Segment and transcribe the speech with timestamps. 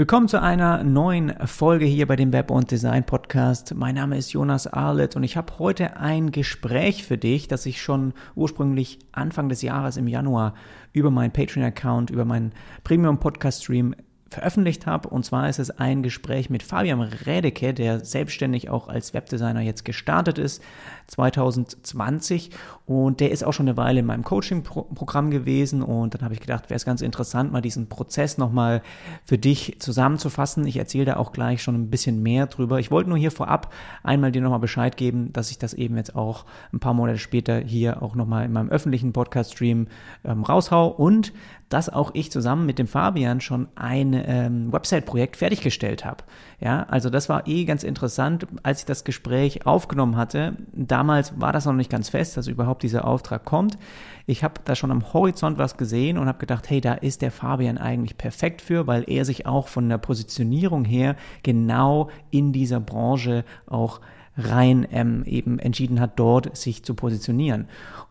[0.00, 3.74] Willkommen zu einer neuen Folge hier bei dem Web und Design Podcast.
[3.74, 7.82] Mein Name ist Jonas Arlett und ich habe heute ein Gespräch für dich, das ich
[7.82, 10.54] schon ursprünglich Anfang des Jahres im Januar
[10.94, 12.52] über meinen Patreon-Account, über meinen
[12.82, 13.94] Premium-Podcast-Stream
[14.30, 15.10] veröffentlicht habe.
[15.10, 19.84] Und zwar ist es ein Gespräch mit Fabian Rädecke, der selbstständig auch als Webdesigner jetzt
[19.84, 20.62] gestartet ist,
[21.08, 22.52] 2020.
[22.90, 25.80] Und der ist auch schon eine Weile in meinem Coaching-Programm gewesen.
[25.80, 28.82] Und dann habe ich gedacht, wäre es ganz interessant, mal diesen Prozess nochmal
[29.24, 30.66] für dich zusammenzufassen.
[30.66, 32.80] Ich erzähle da auch gleich schon ein bisschen mehr drüber.
[32.80, 33.72] Ich wollte nur hier vorab
[34.02, 37.60] einmal dir nochmal Bescheid geben, dass ich das eben jetzt auch ein paar Monate später
[37.60, 39.86] hier auch nochmal in meinem öffentlichen Podcast-Stream
[40.24, 41.32] ähm, raushau und
[41.70, 46.24] dass auch ich zusammen mit dem Fabian schon ein ähm, Website-Projekt fertiggestellt habe.
[46.58, 50.56] Ja, also das war eh ganz interessant, als ich das Gespräch aufgenommen hatte.
[50.72, 53.78] Damals war das noch nicht ganz fest, dass überhaupt dieser Auftrag kommt.
[54.26, 57.30] Ich habe da schon am Horizont was gesehen und habe gedacht, hey, da ist der
[57.30, 62.80] Fabian eigentlich perfekt für, weil er sich auch von der Positionierung her genau in dieser
[62.80, 64.00] Branche auch
[64.36, 67.68] rein ähm, eben entschieden hat, dort sich zu positionieren.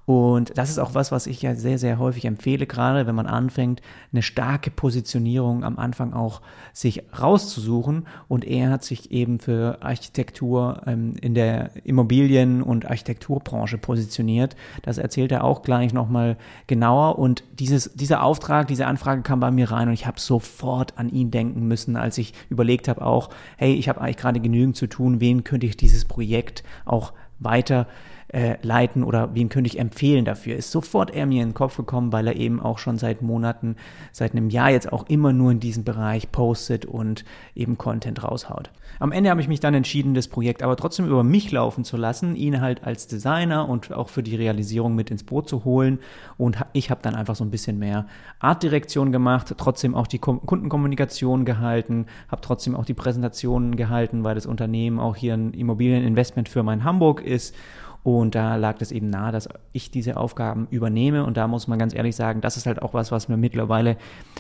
[0.09, 3.27] Und das ist auch was, was ich ja sehr, sehr häufig empfehle, gerade wenn man
[3.27, 6.41] anfängt, eine starke Positionierung am Anfang auch
[6.73, 8.07] sich rauszusuchen.
[8.27, 14.55] Und er hat sich eben für Architektur ähm, in der Immobilien- und Architekturbranche positioniert.
[14.81, 17.19] Das erzählt er auch gleich nochmal genauer.
[17.19, 21.09] Und dieses, dieser Auftrag, diese Anfrage kam bei mir rein und ich habe sofort an
[21.09, 24.87] ihn denken müssen, als ich überlegt habe auch, hey, ich habe eigentlich gerade genügend zu
[24.87, 27.85] tun, wen könnte ich dieses Projekt auch weiter
[28.29, 31.77] äh, leiten oder wen könnte ich empfehlen dafür, ist sofort er mir in den Kopf
[31.77, 33.75] gekommen, weil er eben auch schon seit Monaten,
[34.11, 38.69] seit einem Jahr jetzt auch immer nur in diesem Bereich postet und eben Content raushaut.
[38.99, 41.95] Am Ende habe ich mich dann entschieden, das Projekt aber trotzdem über mich laufen zu
[41.95, 45.99] lassen, ihn halt als Designer und auch für die Realisierung mit ins Boot zu holen.
[46.37, 48.05] Und ich habe dann einfach so ein bisschen mehr
[48.39, 54.45] Artdirektion gemacht, trotzdem auch die Kundenkommunikation gehalten, habe trotzdem auch die Präsentationen gehalten, weil das
[54.45, 57.55] Unternehmen auch hier ein Immobilieninvestmentfirma in Hamburg ist
[58.03, 61.25] und da lag es eben nahe, dass ich diese Aufgaben übernehme.
[61.25, 63.97] Und da muss man ganz ehrlich sagen, das ist halt auch was, was mir mittlerweile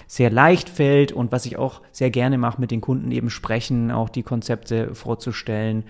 [0.07, 3.91] sehr leicht fällt und was ich auch sehr gerne mache, mit den Kunden eben sprechen,
[3.91, 5.83] auch die Konzepte vorzustellen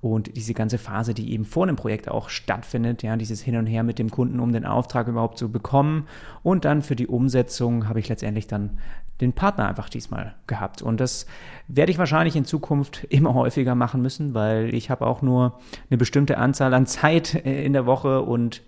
[0.00, 3.66] und diese ganze Phase, die eben vor dem Projekt auch stattfindet, ja, dieses Hin und
[3.66, 6.06] Her mit dem Kunden, um den Auftrag überhaupt zu bekommen.
[6.42, 8.78] Und dann für die Umsetzung habe ich letztendlich dann
[9.20, 10.82] den Partner einfach diesmal gehabt.
[10.82, 11.26] Und das
[11.68, 15.58] werde ich wahrscheinlich in Zukunft immer häufiger machen müssen, weil ich habe auch nur
[15.90, 18.62] eine bestimmte Anzahl an Zeit äh, in der Woche und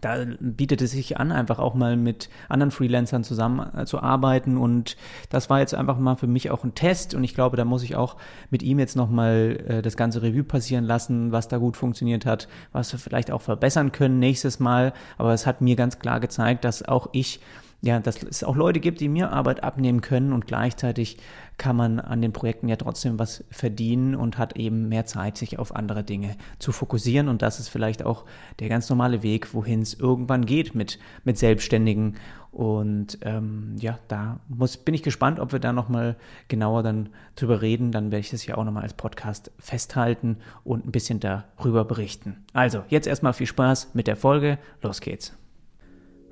[0.00, 4.56] da bietet es sich an, einfach auch mal mit anderen Freelancern zusammenzuarbeiten.
[4.56, 4.96] Äh, und
[5.28, 7.14] das war jetzt einfach mal für mich auch ein Test.
[7.14, 8.16] Und ich glaube, da muss ich auch
[8.50, 12.48] mit ihm jetzt nochmal äh, das ganze Revue passieren lassen, was da gut funktioniert hat,
[12.72, 14.92] was wir vielleicht auch verbessern können nächstes Mal.
[15.18, 17.40] Aber es hat mir ganz klar gezeigt, dass auch ich
[17.82, 21.16] ja, dass es auch Leute gibt, die mir Arbeit abnehmen können und gleichzeitig
[21.56, 25.58] kann man an den Projekten ja trotzdem was verdienen und hat eben mehr Zeit, sich
[25.58, 27.28] auf andere Dinge zu fokussieren.
[27.28, 28.24] Und das ist vielleicht auch
[28.60, 32.16] der ganz normale Weg, wohin es irgendwann geht mit, mit Selbstständigen.
[32.50, 36.16] Und ähm, ja, da muss, bin ich gespannt, ob wir da nochmal
[36.48, 37.92] genauer dann drüber reden.
[37.92, 42.44] Dann werde ich das ja auch nochmal als Podcast festhalten und ein bisschen darüber berichten.
[42.54, 44.58] Also, jetzt erstmal viel Spaß mit der Folge.
[44.82, 45.36] Los geht's.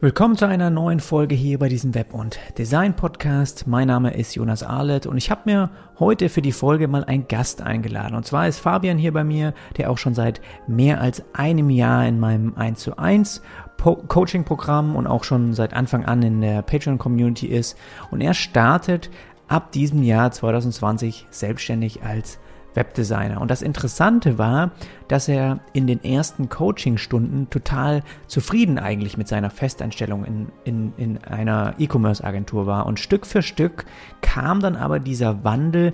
[0.01, 3.67] Willkommen zu einer neuen Folge hier bei diesem Web- und Design-Podcast.
[3.67, 7.27] Mein Name ist Jonas Arlett und ich habe mir heute für die Folge mal einen
[7.27, 8.15] Gast eingeladen.
[8.15, 12.07] Und zwar ist Fabian hier bei mir, der auch schon seit mehr als einem Jahr
[12.07, 13.43] in meinem 1 zu 1
[13.79, 17.77] Coaching-Programm und auch schon seit Anfang an in der Patreon-Community ist.
[18.13, 19.11] Und er startet
[19.49, 22.39] ab diesem Jahr 2020 selbstständig als
[22.79, 23.41] Webdesigner.
[23.41, 24.71] Und das Interessante war,
[25.09, 31.25] dass er in den ersten Coachingstunden total zufrieden eigentlich mit seiner Festeinstellung in, in, in
[31.25, 32.87] einer E-Commerce-Agentur war.
[32.87, 33.85] Und Stück für Stück
[34.21, 35.93] kam dann aber dieser Wandel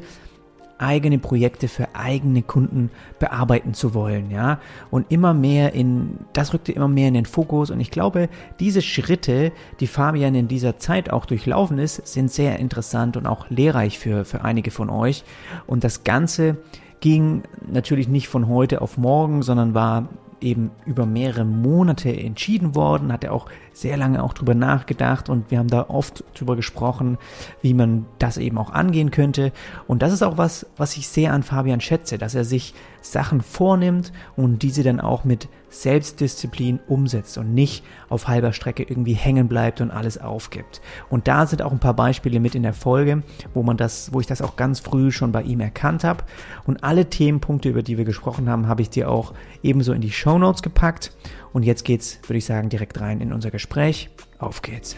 [0.79, 4.59] eigene Projekte für eigene Kunden bearbeiten zu wollen, ja.
[4.91, 7.71] Und immer mehr in, das rückte immer mehr in den Fokus.
[7.71, 8.29] Und ich glaube,
[8.61, 13.49] diese Schritte, die Fabian in dieser Zeit auch durchlaufen ist, sind sehr interessant und auch
[13.51, 15.25] lehrreich für, für einige von euch.
[15.67, 16.57] Und das Ganze
[17.01, 20.09] ging natürlich nicht von heute auf morgen, sondern war
[20.45, 25.51] eben über mehrere Monate entschieden worden, hat er auch sehr lange auch drüber nachgedacht und
[25.51, 27.19] wir haben da oft drüber gesprochen,
[27.63, 29.53] wie man das eben auch angehen könnte.
[29.89, 32.75] Und das ist auch was, was ich sehr an Fabian schätze, dass er sich
[33.05, 39.15] Sachen vornimmt und diese dann auch mit Selbstdisziplin umsetzt und nicht auf halber Strecke irgendwie
[39.15, 40.81] hängen bleibt und alles aufgibt.
[41.11, 43.23] Und da sind auch ein paar Beispiele mit in der Folge,
[43.53, 46.25] wo man das, wo ich das auch ganz früh schon bei ihm erkannt habe.
[46.65, 50.13] Und alle Themenpunkte, über die wir gesprochen haben, habe ich dir auch ebenso in die
[50.13, 51.13] Show Notes gepackt.
[51.53, 54.11] Und jetzt geht's, würde ich sagen, direkt rein in unser Gespräch.
[54.39, 54.97] Auf geht's.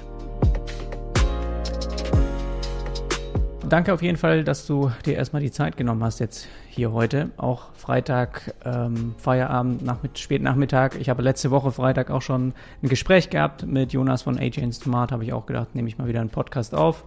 [3.69, 7.31] Danke auf jeden Fall, dass du dir erstmal die Zeit genommen hast jetzt hier heute.
[7.37, 10.97] Auch Freitag, ähm, Feierabend, Nachmitt Spätnachmittag.
[11.01, 15.13] Ich habe letzte Woche Freitag auch schon ein Gespräch gehabt mit Jonas von AJ Smart.
[15.13, 17.05] Habe ich auch gedacht, nehme ich mal wieder einen Podcast auf.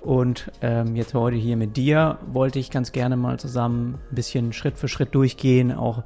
[0.00, 4.52] Und ähm, jetzt heute hier mit dir wollte ich ganz gerne mal zusammen ein bisschen
[4.52, 6.04] Schritt für Schritt durchgehen, auch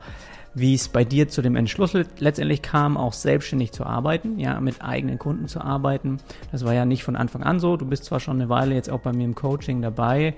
[0.54, 4.82] wie es bei dir zu dem Entschluss letztendlich kam, auch selbstständig zu arbeiten, ja, mit
[4.82, 6.18] eigenen Kunden zu arbeiten.
[6.50, 7.76] Das war ja nicht von Anfang an so.
[7.76, 10.34] Du bist zwar schon eine Weile jetzt auch bei mir im Coaching dabei.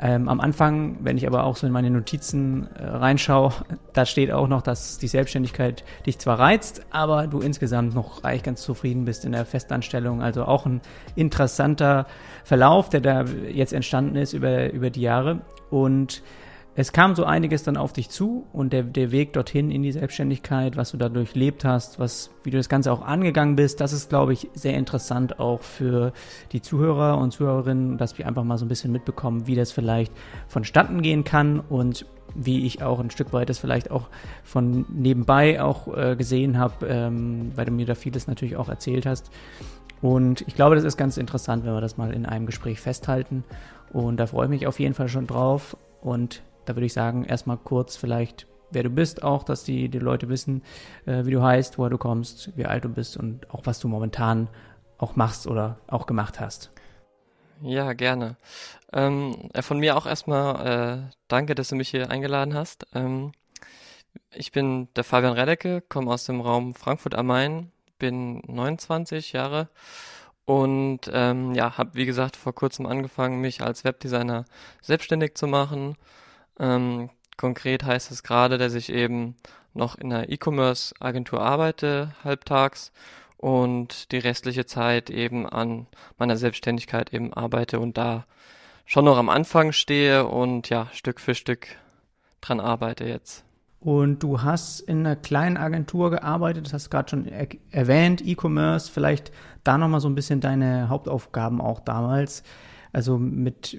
[0.00, 3.52] Ähm, am Anfang, wenn ich aber auch so in meine Notizen äh, reinschaue,
[3.92, 8.42] da steht auch noch, dass die Selbstständigkeit dich zwar reizt, aber du insgesamt noch eigentlich
[8.42, 10.20] ganz zufrieden bist in der Festanstellung.
[10.20, 10.80] Also auch ein
[11.14, 12.06] interessanter
[12.42, 15.42] Verlauf, der da jetzt entstanden ist über, über die Jahre.
[15.70, 16.22] Und
[16.76, 19.92] es kam so einiges dann auf dich zu und der, der Weg dorthin in die
[19.92, 23.92] Selbstständigkeit, was du da durchlebt hast, was, wie du das Ganze auch angegangen bist, das
[23.92, 26.12] ist, glaube ich, sehr interessant auch für
[26.50, 30.12] die Zuhörer und Zuhörerinnen, dass wir einfach mal so ein bisschen mitbekommen, wie das vielleicht
[30.48, 34.08] vonstatten gehen kann und wie ich auch ein Stück weit das vielleicht auch
[34.42, 39.06] von nebenbei auch äh, gesehen habe, ähm, weil du mir da vieles natürlich auch erzählt
[39.06, 39.30] hast.
[40.02, 43.44] Und ich glaube, das ist ganz interessant, wenn wir das mal in einem Gespräch festhalten.
[43.92, 45.76] Und da freue ich mich auf jeden Fall schon drauf.
[46.02, 49.98] Und da würde ich sagen, erstmal kurz vielleicht, wer du bist, auch, dass die, die
[49.98, 50.62] Leute wissen,
[51.06, 53.88] äh, wie du heißt, woher du kommst, wie alt du bist und auch was du
[53.88, 54.48] momentan
[54.98, 56.70] auch machst oder auch gemacht hast.
[57.62, 58.36] Ja, gerne.
[58.92, 62.86] Ähm, äh, von mir auch erstmal äh, danke, dass du mich hier eingeladen hast.
[62.94, 63.32] Ähm,
[64.32, 69.68] ich bin der Fabian Redecke, komme aus dem Raum Frankfurt am Main, bin 29 Jahre
[70.44, 74.44] und ähm, ja, habe wie gesagt vor kurzem angefangen, mich als Webdesigner
[74.82, 75.96] selbstständig zu machen
[76.58, 79.36] ähm, konkret heißt es gerade, dass ich eben
[79.72, 82.92] noch in einer E-Commerce-Agentur arbeite, halbtags,
[83.44, 85.86] und die restliche Zeit eben an
[86.16, 88.24] meiner Selbstständigkeit eben arbeite und da
[88.86, 91.66] schon noch am Anfang stehe und ja, Stück für Stück
[92.40, 93.44] dran arbeite jetzt.
[93.80, 98.26] Und du hast in einer kleinen Agentur gearbeitet, das hast du gerade schon er erwähnt,
[98.26, 99.30] E-Commerce, vielleicht
[99.62, 102.44] da nochmal so ein bisschen deine Hauptaufgaben auch damals.
[102.94, 103.76] Also mit,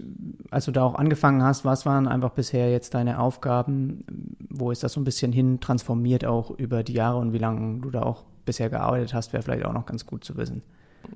[0.52, 4.04] als du da auch angefangen hast, was waren einfach bisher jetzt deine Aufgaben?
[4.50, 7.80] Wo ist das so ein bisschen hin transformiert auch über die Jahre und wie lange
[7.80, 10.64] du da auch bisher gearbeitet hast, wäre vielleicht auch noch ganz gut zu wissen.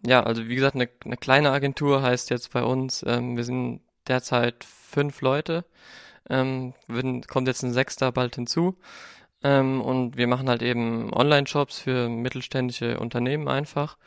[0.06, 3.82] Ja, also wie gesagt, eine, eine kleine Agentur heißt jetzt bei uns, ähm, wir sind
[4.08, 5.66] derzeit fünf Leute,
[6.30, 6.74] ähm,
[7.28, 8.78] kommt jetzt ein Sechster bald hinzu.
[9.44, 13.98] Ähm, und wir machen halt eben Online-Shops für mittelständische Unternehmen einfach.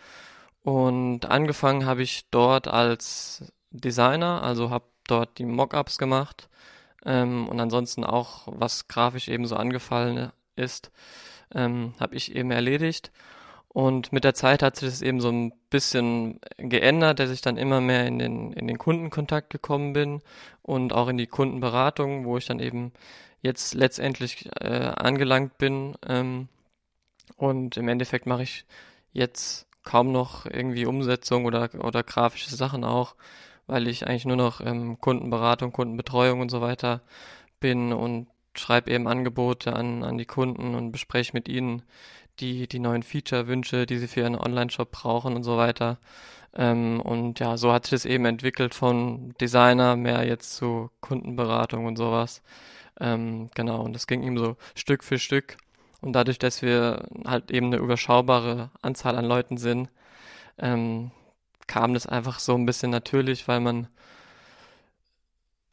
[0.63, 6.49] Und angefangen habe ich dort als Designer, also habe dort die Mockups gemacht
[7.05, 10.91] ähm, und ansonsten auch, was grafisch eben so angefallen ist,
[11.55, 13.11] ähm, habe ich eben erledigt.
[13.69, 17.57] Und mit der Zeit hat sich das eben so ein bisschen geändert, dass ich dann
[17.57, 20.21] immer mehr in den, in den Kundenkontakt gekommen bin
[20.61, 22.93] und auch in die Kundenberatung, wo ich dann eben
[23.41, 25.95] jetzt letztendlich äh, angelangt bin.
[26.07, 26.49] Ähm,
[27.37, 28.67] und im Endeffekt mache ich
[29.13, 33.17] jetzt kaum noch irgendwie Umsetzung oder, oder grafische Sachen auch,
[33.73, 37.01] weil ich eigentlich nur noch ähm, Kundenberatung, Kundenbetreuung und so weiter
[37.59, 41.83] bin und schreibe eben Angebote an, an die Kunden und bespreche mit ihnen
[42.41, 45.99] die, die neuen Feature-Wünsche, die sie für ihren Online-Shop brauchen und so weiter.
[46.55, 51.87] Ähm, und ja, so hat sich das eben entwickelt von Designer mehr jetzt zu Kundenberatung
[51.87, 52.43] und sowas.
[53.01, 55.57] Ähm, genau, und das ging eben so Stück für Stück.
[56.03, 59.89] Und dadurch, dass wir halt eben eine überschaubare Anzahl an Leuten sind,
[60.59, 61.11] ähm,
[61.73, 63.89] kam das einfach so ein bisschen natürlich, weil man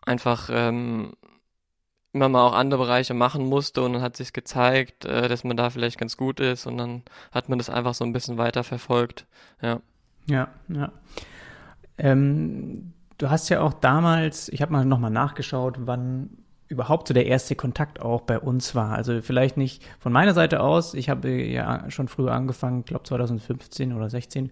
[0.06, 1.12] einfach ähm,
[2.13, 5.58] immer mal auch andere Bereiche machen musste und dann hat sich gezeigt, äh, dass man
[5.58, 7.03] da vielleicht ganz gut ist und dann
[7.34, 9.27] hat man das einfach so ein bisschen weiter verfolgt.
[9.62, 9.82] Ja.
[10.27, 10.94] Ja, ja.
[11.98, 16.29] Ähm, du hast ja auch damals, ich habe mal nochmal nachgeschaut, wann
[16.70, 18.94] überhaupt so der erste Kontakt auch bei uns war.
[18.94, 20.94] Also vielleicht nicht von meiner Seite aus.
[20.94, 24.50] Ich habe ja schon früher angefangen, glaube 2015 oder 16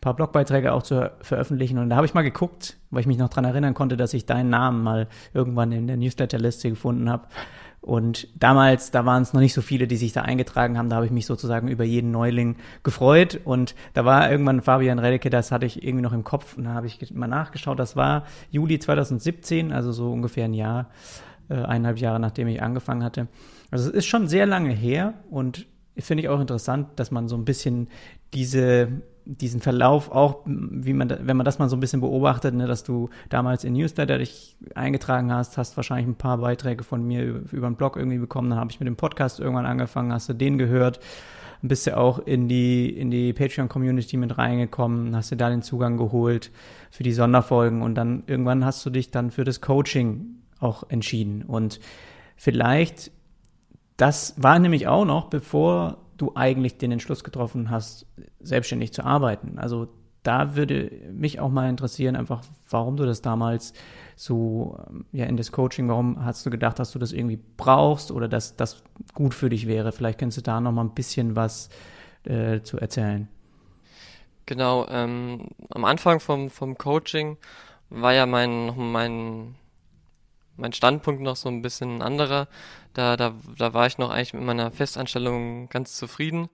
[0.00, 1.78] paar Blogbeiträge auch zu veröffentlichen.
[1.78, 4.26] Und da habe ich mal geguckt, weil ich mich noch dran erinnern konnte, dass ich
[4.26, 7.26] deinen Namen mal irgendwann in der Newsletterliste gefunden habe.
[7.80, 10.88] Und damals, da waren es noch nicht so viele, die sich da eingetragen haben.
[10.88, 13.40] Da habe ich mich sozusagen über jeden Neuling gefreut.
[13.44, 16.56] Und da war irgendwann Fabian Redecke, das hatte ich irgendwie noch im Kopf.
[16.56, 17.78] Und da habe ich mal nachgeschaut.
[17.78, 20.90] Das war Juli 2017, also so ungefähr ein Jahr,
[21.48, 23.28] äh, eineinhalb Jahre nachdem ich angefangen hatte.
[23.70, 27.36] Also es ist schon sehr lange her und finde ich auch interessant, dass man so
[27.36, 27.88] ein bisschen
[28.34, 28.88] diese
[29.26, 32.84] diesen Verlauf auch, wie man, wenn man das mal so ein bisschen beobachtet, ne, dass
[32.84, 37.52] du damals in Newsletter dich eingetragen hast, hast wahrscheinlich ein paar Beiträge von mir über,
[37.52, 40.32] über den Blog irgendwie bekommen, dann habe ich mit dem Podcast irgendwann angefangen, hast du
[40.32, 41.00] den gehört,
[41.60, 45.96] bist du auch in die, in die Patreon-Community mit reingekommen, hast dir da den Zugang
[45.96, 46.52] geholt
[46.92, 51.42] für die Sonderfolgen und dann irgendwann hast du dich dann für das Coaching auch entschieden.
[51.42, 51.80] Und
[52.36, 53.10] vielleicht,
[53.96, 58.06] das war nämlich auch noch, bevor du eigentlich den Entschluss getroffen hast,
[58.40, 59.58] selbstständig zu arbeiten.
[59.58, 59.88] Also
[60.22, 63.72] da würde mich auch mal interessieren, einfach, warum du das damals
[64.16, 64.76] so
[65.12, 68.56] ja in das Coaching, warum hast du gedacht, dass du das irgendwie brauchst oder dass
[68.56, 68.82] das
[69.14, 69.92] gut für dich wäre?
[69.92, 71.68] Vielleicht kannst du da noch mal ein bisschen was
[72.24, 73.28] äh, zu erzählen.
[74.46, 77.36] Genau, ähm, am Anfang vom, vom Coaching
[77.88, 79.54] war ja mein, mein,
[80.56, 82.48] mein Standpunkt noch so ein bisschen anderer.
[82.94, 86.48] Da, da, da war ich noch eigentlich mit meiner Festanstellung ganz zufrieden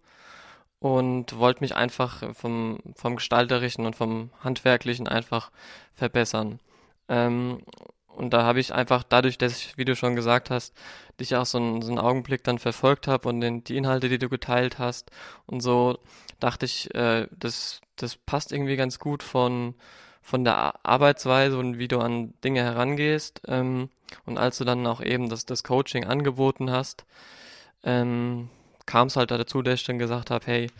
[0.78, 5.50] und wollte mich einfach vom, vom Gestalterischen und vom Handwerklichen einfach
[5.94, 6.58] verbessern.
[7.08, 7.62] Ähm,
[8.08, 10.74] und da habe ich einfach dadurch, dass ich, wie du schon gesagt hast,
[11.20, 14.18] dich auch so einen, so einen Augenblick dann verfolgt habe und den, die Inhalte, die
[14.18, 15.10] du geteilt hast
[15.46, 15.98] und so,
[16.40, 19.74] dachte ich, äh, das, das passt irgendwie ganz gut von,
[20.22, 23.42] von der Arbeitsweise und wie du an Dinge herangehst.
[23.48, 23.90] Ähm,
[24.24, 27.04] und als du dann auch eben das, das Coaching angeboten hast,
[27.82, 28.48] ähm,
[28.86, 30.70] kam es halt dazu, dass ich dann gesagt habe, hey,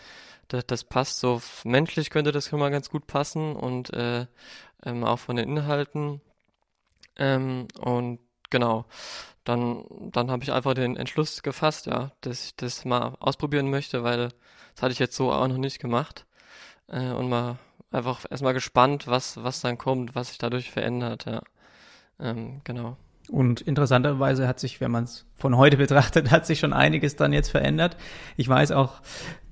[0.48, 4.26] das, das passt so menschlich könnte das schon mal ganz gut passen und äh,
[4.84, 6.20] ähm, auch von den Inhalten.
[7.16, 8.20] Ähm, und
[8.50, 8.86] genau,
[9.44, 14.04] dann, dann habe ich einfach den Entschluss gefasst, ja, dass ich das mal ausprobieren möchte,
[14.04, 14.30] weil
[14.74, 16.26] das hatte ich jetzt so auch noch nicht gemacht.
[16.88, 17.58] Äh, und mal
[17.92, 21.42] einfach erstmal gespannt, was, was dann kommt, was sich dadurch verändert, ja.
[22.20, 22.96] Ähm, genau.
[23.30, 27.32] Und interessanterweise hat sich, wenn man es von heute betrachtet, hat sich schon einiges dann
[27.32, 27.96] jetzt verändert.
[28.36, 29.00] Ich weiß auch,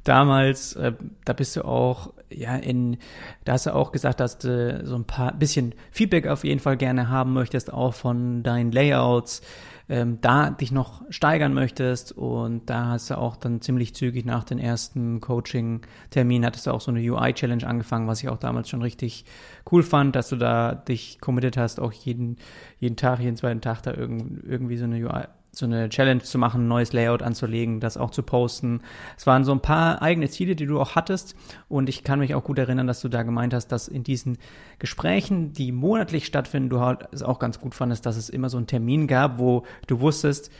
[0.04, 0.92] damals, äh,
[1.25, 2.99] da bist du auch, ja, in,
[3.44, 6.76] da hast du auch gesagt, dass du so ein paar bisschen Feedback auf jeden Fall
[6.76, 9.42] gerne haben möchtest, auch von deinen Layouts,
[9.90, 12.12] ähm, da dich noch steigern möchtest.
[12.12, 16.80] Und da hast du auch dann ziemlich zügig nach den ersten Coaching-Termin hattest du auch
[16.80, 19.25] so eine UI-Challenge angefangen, was ich auch damals schon richtig
[19.70, 22.37] cool fand, dass du da dich committed hast, auch jeden,
[22.78, 26.64] jeden Tag, jeden zweiten Tag da irgendwie so eine UI so eine Challenge zu machen,
[26.64, 28.83] ein neues Layout anzulegen, das auch zu posten.
[29.16, 31.35] Es waren so ein paar eigene Ziele, die du auch hattest.
[31.69, 34.38] Und ich kann mich auch gut erinnern, dass du da gemeint hast, dass in diesen
[34.78, 38.59] Gesprächen, die monatlich stattfinden, du halt es auch ganz gut fandest, dass es immer so
[38.59, 40.52] einen Termin gab, wo du wusstest,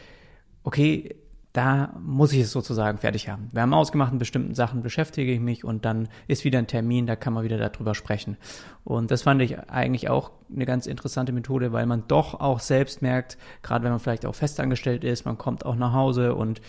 [0.65, 1.15] okay,
[1.53, 3.49] da muss ich es sozusagen fertig haben.
[3.53, 7.07] Wir haben ausgemacht, in bestimmten Sachen beschäftige ich mich und dann ist wieder ein Termin,
[7.07, 8.37] da kann man wieder darüber sprechen.
[8.85, 13.03] Und das fand ich eigentlich auch eine ganz interessante Methode, weil man doch auch selbst
[13.03, 16.61] merkt, gerade wenn man vielleicht auch festangestellt ist, man kommt auch nach Hause und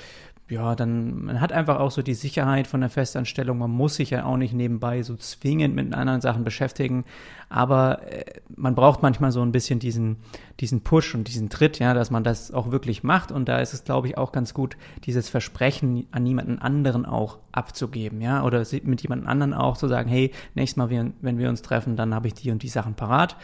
[0.51, 3.57] ja, dann, man hat einfach auch so die Sicherheit von der Festanstellung.
[3.57, 7.05] Man muss sich ja auch nicht nebenbei so zwingend mit anderen Sachen beschäftigen.
[7.51, 8.23] Aber äh,
[8.55, 10.17] man braucht manchmal so ein bisschen diesen,
[10.61, 13.31] diesen Push und diesen Tritt, ja, dass man das auch wirklich macht.
[13.31, 17.39] Und da ist es, glaube ich, auch ganz gut, dieses Versprechen an niemanden anderen auch
[17.51, 21.61] abzugeben, ja, oder mit jemand anderen auch zu sagen, hey, nächstes Mal, wenn wir uns
[21.61, 23.35] treffen, dann habe ich die und die Sachen parat.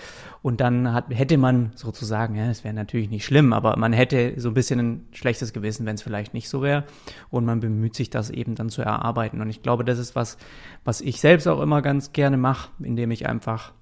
[0.41, 4.35] Und dann hat, hätte man sozusagen, ja, es wäre natürlich nicht schlimm, aber man hätte
[4.37, 6.85] so ein bisschen ein schlechtes Gewissen, wenn es vielleicht nicht so wäre.
[7.29, 9.41] Und man bemüht sich, das eben dann zu erarbeiten.
[9.41, 10.37] Und ich glaube, das ist was,
[10.85, 13.73] was ich selbst auch immer ganz gerne mache, indem ich einfach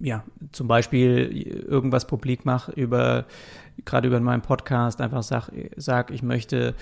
[0.00, 1.30] ja, zum Beispiel
[1.68, 3.26] irgendwas publik mache über,
[3.84, 6.74] gerade über meinen Podcast, einfach sag, sag ich möchte,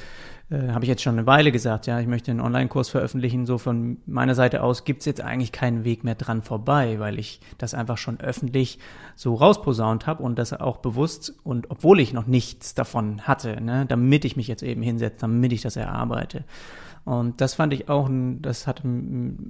[0.51, 3.45] äh, habe ich jetzt schon eine Weile gesagt, ja, ich möchte einen Online-Kurs veröffentlichen.
[3.45, 7.41] So von meiner Seite aus gibt's jetzt eigentlich keinen Weg mehr dran vorbei, weil ich
[7.59, 8.79] das einfach schon öffentlich
[9.17, 13.85] so rausposaunt habe und das auch bewusst und obwohl ich noch nichts davon hatte, ne,
[13.87, 16.45] damit ich mich jetzt eben hinsetze, damit ich das erarbeite.
[17.09, 18.83] Und das fand ich auch, das hat,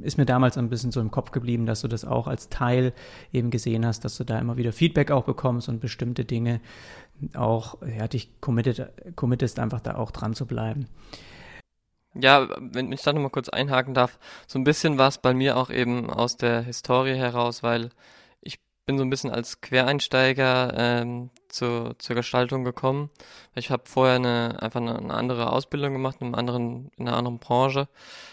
[0.02, 2.92] ist mir damals ein bisschen so im Kopf geblieben, dass du das auch als Teil
[3.32, 6.60] eben gesehen hast, dass du da immer wieder Feedback auch bekommst und bestimmte Dinge
[7.34, 10.86] auch, ja, dich committed, committest, einfach da auch dran zu bleiben.
[12.14, 15.56] Ja, wenn ich da nochmal kurz einhaken darf, so ein bisschen war es bei mir
[15.56, 17.90] auch eben aus der Historie heraus, weil
[18.88, 23.10] bin so ein bisschen als Quereinsteiger ähm, zu, zur Gestaltung gekommen.
[23.54, 27.18] Ich habe vorher eine, einfach eine, eine, andere Ausbildung gemacht, in, einem anderen, in einer
[27.18, 27.88] anderen Branche,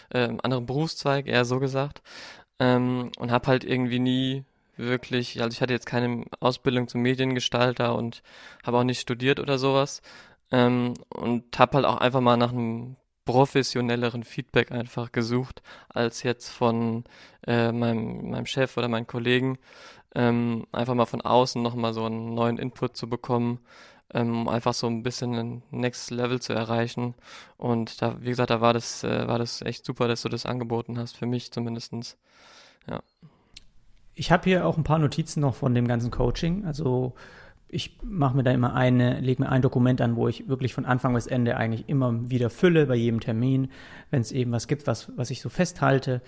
[0.08, 2.00] äh, einem anderen Berufszweig, eher so gesagt.
[2.58, 4.44] Ähm, und habe halt irgendwie nie
[4.78, 8.22] wirklich, also ich hatte jetzt keine Ausbildung zum Mediengestalter und
[8.64, 10.00] habe auch nicht studiert oder sowas.
[10.50, 12.96] Ähm, und habe halt auch einfach mal nach einem
[13.26, 15.60] professionelleren Feedback einfach gesucht,
[15.90, 17.04] als jetzt von
[17.46, 19.58] äh, meinem, meinem Chef oder meinen Kollegen
[20.16, 23.60] ähm, einfach mal von außen nochmal so einen neuen Input zu bekommen,
[24.14, 27.14] ähm, um einfach so ein bisschen ein Next Level zu erreichen.
[27.58, 30.46] Und da, wie gesagt, da war das, äh, war das echt super, dass du das
[30.46, 32.16] angeboten hast, für mich zumindestens.
[32.88, 33.00] Ja.
[34.14, 36.64] Ich habe hier auch ein paar Notizen noch von dem ganzen Coaching.
[36.64, 37.12] Also
[37.68, 40.86] ich mache mir da immer eine, lege mir ein Dokument an, wo ich wirklich von
[40.86, 43.70] Anfang bis Ende eigentlich immer wieder fülle bei jedem Termin,
[44.10, 46.22] wenn es eben was gibt, was, was ich so festhalte.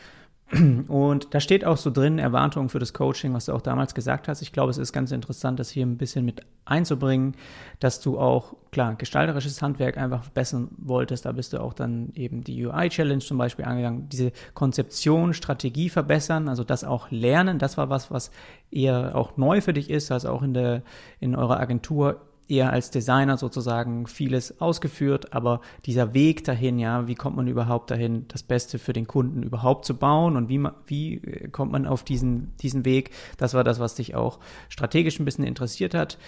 [0.50, 4.28] Und da steht auch so drin, Erwartungen für das Coaching, was du auch damals gesagt
[4.28, 4.40] hast.
[4.40, 7.34] Ich glaube, es ist ganz interessant, das hier ein bisschen mit einzubringen,
[7.80, 11.26] dass du auch, klar, gestalterisches Handwerk einfach verbessern wolltest.
[11.26, 14.08] Da bist du auch dann eben die UI-Challenge zum Beispiel angegangen.
[14.08, 17.58] Diese Konzeption, Strategie verbessern, also das auch lernen.
[17.58, 18.30] Das war was, was
[18.70, 20.82] eher auch neu für dich ist, also auch in der,
[21.20, 27.14] in eurer Agentur eher als Designer sozusagen vieles ausgeführt, aber dieser Weg dahin, ja, wie
[27.14, 31.14] kommt man überhaupt dahin, das Beste für den Kunden überhaupt zu bauen und wie, wie
[31.16, 34.38] äh, kommt man auf diesen, diesen Weg, das war das, was dich auch
[34.68, 36.18] strategisch ein bisschen interessiert hat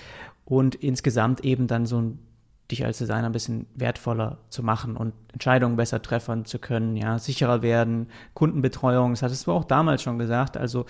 [0.45, 2.19] und insgesamt eben dann so ein
[2.71, 7.19] dich als Designer ein bisschen wertvoller zu machen und Entscheidungen besser treffen zu können, ja,
[7.19, 10.87] sicherer werden, Kundenbetreuung, das hattest du auch damals schon gesagt, also,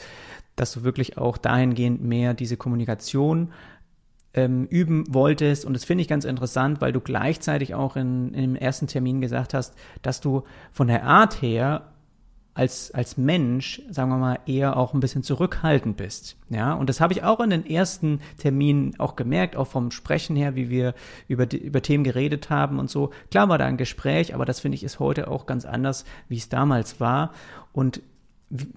[0.56, 3.50] dass du wirklich auch dahingehend mehr diese Kommunikation
[4.34, 5.64] ähm, üben wolltest.
[5.64, 9.54] Und das finde ich ganz interessant, weil du gleichzeitig auch in, dem ersten Termin gesagt
[9.54, 11.90] hast, dass du von der Art her
[12.54, 16.36] als, als Mensch, sagen wir mal, eher auch ein bisschen zurückhaltend bist.
[16.48, 20.36] Ja, und das habe ich auch in den ersten Terminen auch gemerkt, auch vom Sprechen
[20.36, 20.94] her, wie wir
[21.28, 23.10] über, über Themen geredet haben und so.
[23.30, 26.36] Klar war da ein Gespräch, aber das finde ich ist heute auch ganz anders, wie
[26.36, 27.32] es damals war.
[27.72, 28.02] Und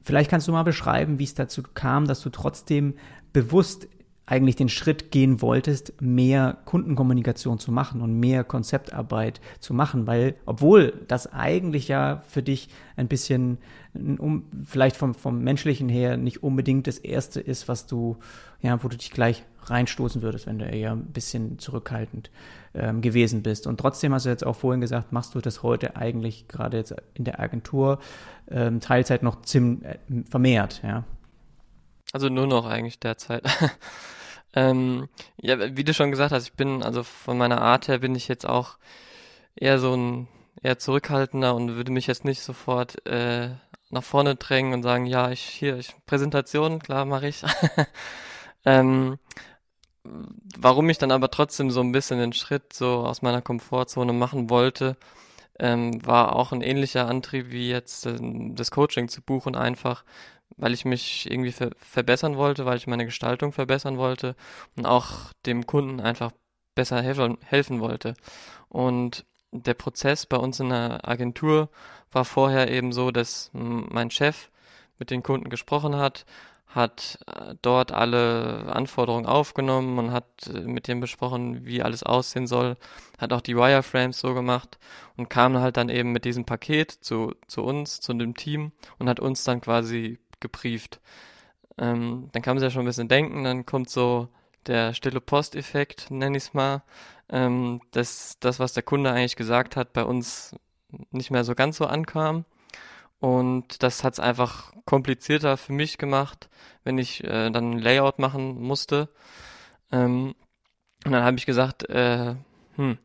[0.04, 2.94] vielleicht kannst du mal beschreiben, wie es dazu kam, dass du trotzdem
[3.34, 3.88] bewusst
[4.26, 10.36] eigentlich den Schritt gehen wolltest, mehr Kundenkommunikation zu machen und mehr Konzeptarbeit zu machen, weil
[10.46, 13.58] obwohl das eigentlich ja für dich ein bisschen,
[13.94, 18.18] um, vielleicht vom, vom menschlichen her nicht unbedingt das Erste ist, was du,
[18.62, 22.32] ja, wo du dich gleich reinstoßen würdest, wenn du eher ein bisschen zurückhaltend
[22.74, 23.68] ähm, gewesen bist.
[23.68, 26.96] Und trotzdem hast du jetzt auch vorhin gesagt, machst du das heute eigentlich gerade jetzt
[27.14, 28.00] in der Agentur
[28.50, 29.98] ähm, Teilzeit noch ziemlich äh,
[30.30, 31.04] vermehrt, ja.
[32.14, 33.44] Also nur noch eigentlich derzeit.
[34.56, 35.10] ähm,
[35.42, 38.28] ja, wie du schon gesagt hast, ich bin, also von meiner Art her bin ich
[38.30, 38.78] jetzt auch
[39.56, 40.28] eher so ein
[40.62, 43.50] eher zurückhaltender und würde mich jetzt nicht sofort äh,
[43.90, 47.44] nach vorne drängen und sagen, ja, ich hier, ich Präsentation, klar mache ich.
[48.66, 49.18] ähm,
[50.58, 54.50] warum ich dann aber trotzdem so ein bisschen den Schritt so aus meiner Komfortzone machen
[54.50, 54.98] wollte,
[55.60, 60.04] ähm, war auch ein ähnlicher Antrieb wie jetzt äh, das Coaching zu buchen, einfach
[60.58, 64.36] weil ich mich irgendwie ver verbessern wollte, weil ich meine Gestaltung verbessern wollte
[64.76, 66.32] und auch dem Kunden einfach
[66.76, 68.16] besser helfen, helfen wollte.
[68.70, 71.70] Und der Prozess bei uns in der Agentur
[72.12, 74.50] war vorher eben so, dass mein Chef
[75.00, 76.26] mit den Kunden gesprochen hat,
[76.68, 82.48] hat äh, dort alle Anforderungen aufgenommen und hat äh, mit dem besprochen, wie alles aussehen
[82.48, 82.78] soll,
[83.20, 84.80] hat auch die Wireframes so gemacht
[85.16, 89.08] und kam halt dann eben mit diesem Paket zu, zu uns, zu dem Team und
[89.08, 91.02] hat uns dann quasi gebrieft.
[91.80, 94.30] Ähm, dann kann man sich ja schon ein bisschen denken, dann kommt so
[94.68, 96.84] der stille Posteffekt, nenne ich es mal.
[97.30, 100.56] Ähm, dass das, was der Kunde eigentlich gesagt hat, bei uns
[101.12, 102.46] nicht mehr so ganz so ankam.
[103.20, 106.50] Und das hat es einfach komplizierter für mich gemacht,
[106.84, 109.10] wenn ich äh, dann ein Layout machen musste.
[109.92, 110.36] Ähm,
[111.06, 112.36] und dann habe ich gesagt, äh,
[112.76, 112.98] hm,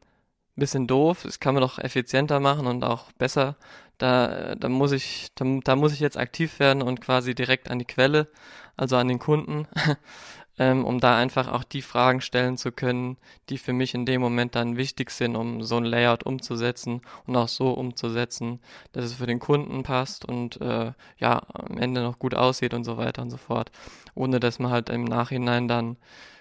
[0.57, 3.57] bisschen doof, das kann man doch effizienter machen und auch besser
[3.99, 7.79] da, da muss ich, da, da muss ich jetzt aktiv werden und quasi direkt an
[7.79, 8.29] die Quelle,
[8.77, 9.67] also an den Kunden,
[10.59, 13.17] ähm, um da einfach auch die Fragen stellen zu können,
[13.49, 17.37] die für mich in dem Moment dann wichtig sind, um so ein Layout umzusetzen und
[17.37, 18.61] auch so umzusetzen,
[18.93, 22.85] dass es für den Kunden passt und äh, ja, am Ende noch gut aussieht und
[22.85, 23.71] so weiter und so fort.
[24.15, 25.97] Ohne dass man halt im Nachhinein dann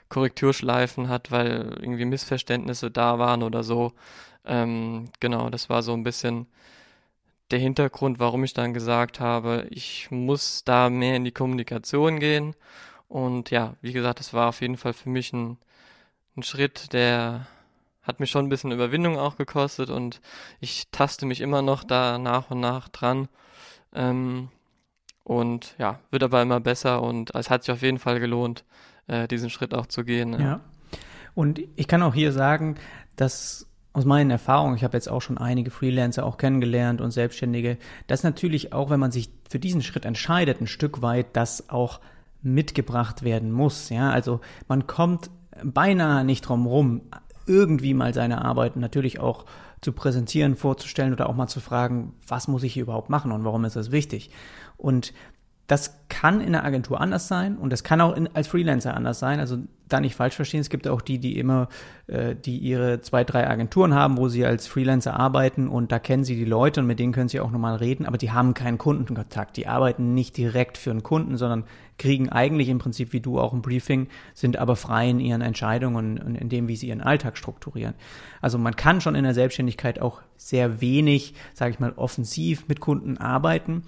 [0.09, 3.93] Korrekturschleifen hat, weil irgendwie Missverständnisse da waren oder so.
[4.45, 6.47] Ähm, genau, das war so ein bisschen
[7.51, 12.55] der Hintergrund, warum ich dann gesagt habe, ich muss da mehr in die Kommunikation gehen.
[13.07, 15.57] Und ja, wie gesagt, das war auf jeden Fall für mich ein,
[16.35, 17.47] ein Schritt, der
[18.03, 20.21] hat mich schon ein bisschen Überwindung auch gekostet und
[20.59, 23.27] ich taste mich immer noch da nach und nach dran.
[23.93, 24.49] Ähm,
[25.23, 28.63] und ja, wird aber immer besser und es hat sich auf jeden Fall gelohnt,
[29.07, 30.33] äh, diesen Schritt auch zu gehen.
[30.33, 30.39] Ja.
[30.39, 30.61] ja.
[31.35, 32.77] Und ich kann auch hier sagen,
[33.17, 37.77] dass aus meinen Erfahrungen, ich habe jetzt auch schon einige Freelancer auch kennengelernt und Selbstständige,
[38.05, 41.99] dass natürlich auch, wenn man sich für diesen Schritt entscheidet, ein Stück weit das auch
[42.41, 43.89] mitgebracht werden muss.
[43.89, 45.31] Ja, also man kommt
[45.63, 47.01] beinahe nicht drum rum,
[47.47, 49.45] irgendwie mal seine Arbeit natürlich auch
[49.81, 53.43] zu präsentieren, vorzustellen oder auch mal zu fragen, was muss ich hier überhaupt machen und
[53.43, 54.31] warum ist das wichtig?
[54.75, 55.13] Und
[55.67, 59.19] das kann in der Agentur anders sein und das kann auch in, als Freelancer anders
[59.19, 59.41] sein.
[59.41, 59.57] Also
[59.89, 61.67] da nicht falsch verstehen, es gibt auch die, die immer,
[62.07, 66.23] äh, die ihre zwei, drei Agenturen haben, wo sie als Freelancer arbeiten und da kennen
[66.23, 68.77] sie die Leute und mit denen können sie auch nochmal reden, aber die haben keinen
[68.77, 69.57] Kundenkontakt.
[69.57, 71.65] Die arbeiten nicht direkt für einen Kunden, sondern
[71.97, 76.17] kriegen eigentlich im Prinzip wie du auch ein Briefing, sind aber frei in ihren Entscheidungen
[76.19, 77.95] und in dem, wie sie ihren Alltag strukturieren.
[78.41, 82.79] Also man kann schon in der Selbstständigkeit auch sehr wenig, sage ich mal, offensiv mit
[82.79, 83.83] Kunden arbeiten.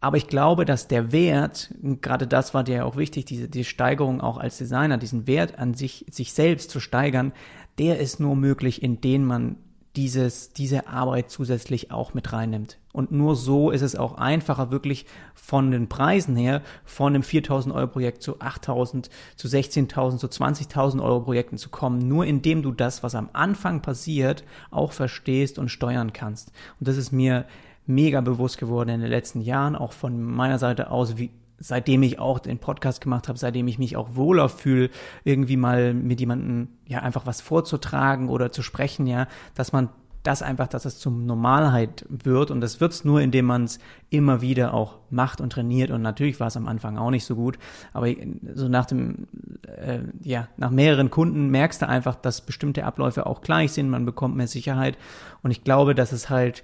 [0.00, 3.64] Aber ich glaube, dass der Wert, gerade das war dir ja auch wichtig, diese, die
[3.64, 7.32] Steigerung auch als Designer, diesen Wert an sich, sich selbst zu steigern,
[7.78, 9.56] der ist nur möglich, indem man
[9.96, 12.78] dieses, diese Arbeit zusätzlich auch mit reinnimmt.
[12.92, 17.74] Und nur so ist es auch einfacher, wirklich von den Preisen her, von einem 4000
[17.74, 22.70] Euro Projekt zu 8000, zu 16.000, zu 20.000 Euro Projekten zu kommen, nur indem du
[22.70, 26.52] das, was am Anfang passiert, auch verstehst und steuern kannst.
[26.78, 27.46] Und das ist mir
[27.86, 32.18] mega bewusst geworden in den letzten Jahren, auch von meiner Seite aus, wie, seitdem ich
[32.18, 34.90] auch den Podcast gemacht habe, seitdem ich mich auch wohler fühle,
[35.24, 39.90] irgendwie mal mit jemandem ja einfach was vorzutragen oder zu sprechen, ja, dass man
[40.22, 42.50] das einfach, dass es zum Normalheit wird.
[42.50, 43.78] Und das wird es nur, indem man es
[44.10, 45.90] immer wieder auch macht und trainiert.
[45.90, 47.58] Und natürlich war es am Anfang auch nicht so gut,
[47.92, 48.08] aber
[48.54, 49.28] so nach dem,
[49.66, 54.04] äh, ja, nach mehreren Kunden merkst du einfach, dass bestimmte Abläufe auch gleich sind, man
[54.04, 54.98] bekommt mehr Sicherheit.
[55.42, 56.62] Und ich glaube, dass es halt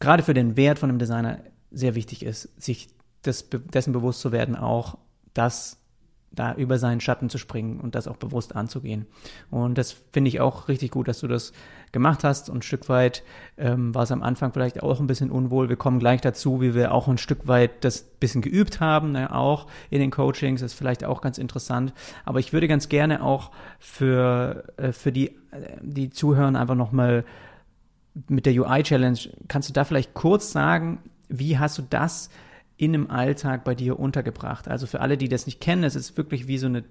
[0.00, 2.88] gerade für den Wert von einem Designer sehr wichtig ist, sich
[3.24, 4.98] des, dessen bewusst zu werden, auch
[5.34, 5.78] das
[6.36, 9.06] da über seinen Schatten zu springen und das auch bewusst anzugehen.
[9.50, 11.52] Und das finde ich auch richtig gut, dass du das
[11.92, 12.50] gemacht hast.
[12.50, 13.22] Und ein Stück weit
[13.56, 15.68] ähm, war es am Anfang vielleicht auch ein bisschen unwohl.
[15.68, 19.34] Wir kommen gleich dazu, wie wir auch ein Stück weit das bisschen geübt haben, ne,
[19.34, 20.60] auch in den Coachings.
[20.60, 21.94] Das ist vielleicht auch ganz interessant.
[22.24, 27.24] Aber ich würde ganz gerne auch für, äh, für die, äh, die Zuhörer einfach nochmal
[28.28, 30.98] mit der UI Challenge, kannst du da vielleicht kurz sagen,
[31.28, 32.30] wie hast du das
[32.78, 34.68] in einem Alltag bei dir untergebracht?
[34.68, 36.84] Also für alle, die das nicht kennen, es ist wirklich wie so eine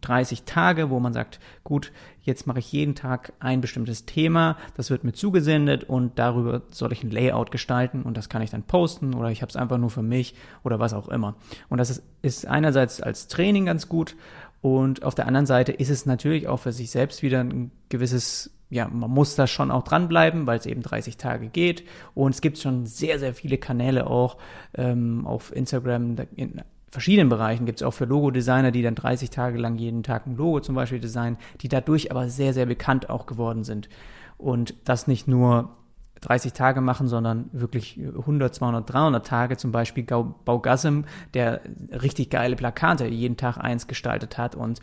[0.00, 4.90] 30 Tage, wo man sagt, gut, jetzt mache ich jeden Tag ein bestimmtes Thema, das
[4.90, 8.62] wird mir zugesendet und darüber soll ich ein Layout gestalten und das kann ich dann
[8.62, 11.34] posten oder ich habe es einfach nur für mich oder was auch immer.
[11.68, 14.16] Und das ist, ist einerseits als Training ganz gut
[14.64, 18.50] und auf der anderen Seite ist es natürlich auch für sich selbst wieder ein gewisses
[18.70, 21.84] ja, man muss da schon auch dranbleiben, weil es eben 30 Tage geht.
[22.14, 24.38] Und es gibt schon sehr, sehr viele Kanäle auch
[24.74, 26.16] ähm, auf Instagram.
[26.34, 30.26] In verschiedenen Bereichen gibt es auch für Logo-Designer, die dann 30 Tage lang jeden Tag
[30.26, 33.90] ein Logo zum Beispiel designen, die dadurch aber sehr, sehr bekannt auch geworden sind.
[34.38, 35.76] Und das nicht nur
[36.20, 39.56] 30 Tage machen, sondern wirklich 100, 200, 300 Tage.
[39.56, 44.80] Zum Beispiel Baugassim, der richtig geile Plakate jeden Tag eins gestaltet hat und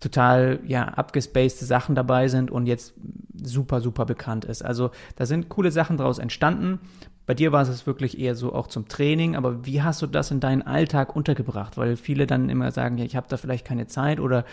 [0.00, 2.94] total ja abgespacede Sachen dabei sind und jetzt
[3.42, 4.62] super super bekannt ist.
[4.62, 6.80] Also da sind coole Sachen daraus entstanden.
[7.26, 10.30] Bei dir war es wirklich eher so auch zum Training, aber wie hast du das
[10.30, 11.78] in deinen Alltag untergebracht?
[11.78, 14.44] Weil viele dann immer sagen, ja, ich habe da vielleicht keine Zeit oder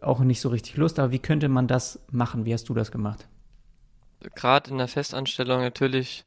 [0.00, 2.44] auch nicht so richtig Lust, aber wie könnte man das machen?
[2.44, 3.28] Wie hast du das gemacht?
[4.34, 6.24] Gerade in der Festanstellung natürlich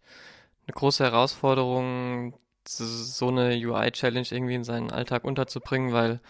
[0.67, 2.33] eine große Herausforderung,
[2.65, 6.21] so eine UI-Challenge irgendwie in seinen Alltag unterzubringen, weil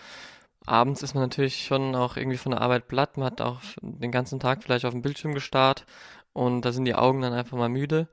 [0.65, 3.17] abends ist man natürlich schon auch irgendwie von der Arbeit platt.
[3.17, 5.85] Man hat auch den ganzen Tag vielleicht auf dem Bildschirm gestarrt
[6.33, 8.07] und da sind die Augen dann einfach mal müde.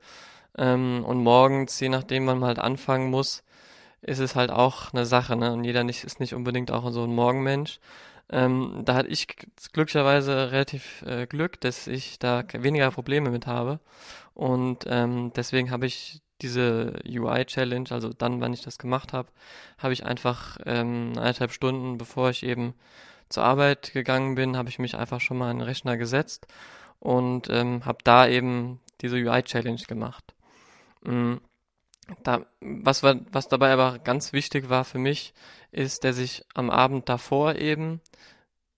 [0.57, 3.43] Ähm, und morgens, je nachdem, wann man halt anfangen muss,
[4.01, 5.53] ist es halt auch eine Sache, ne?
[5.53, 7.79] Und jeder nicht, ist nicht unbedingt auch so ein Morgenmensch.
[8.31, 9.27] Ähm, da hatte ich
[9.73, 13.79] glücklicherweise relativ äh, Glück, dass ich da weniger Probleme mit habe.
[14.33, 19.29] Und ähm, deswegen habe ich diese UI-Challenge, also dann, wann ich das gemacht habe,
[19.77, 22.73] habe ich einfach ähm, eineinhalb Stunden, bevor ich eben
[23.29, 26.47] zur Arbeit gegangen bin, habe ich mich einfach schon mal an den Rechner gesetzt
[26.99, 30.33] und ähm, habe da eben diese UI-Challenge gemacht.
[31.03, 31.41] Mhm.
[32.23, 35.33] Da, was, war, was dabei aber ganz wichtig war für mich,
[35.71, 38.01] ist, dass ich am Abend davor eben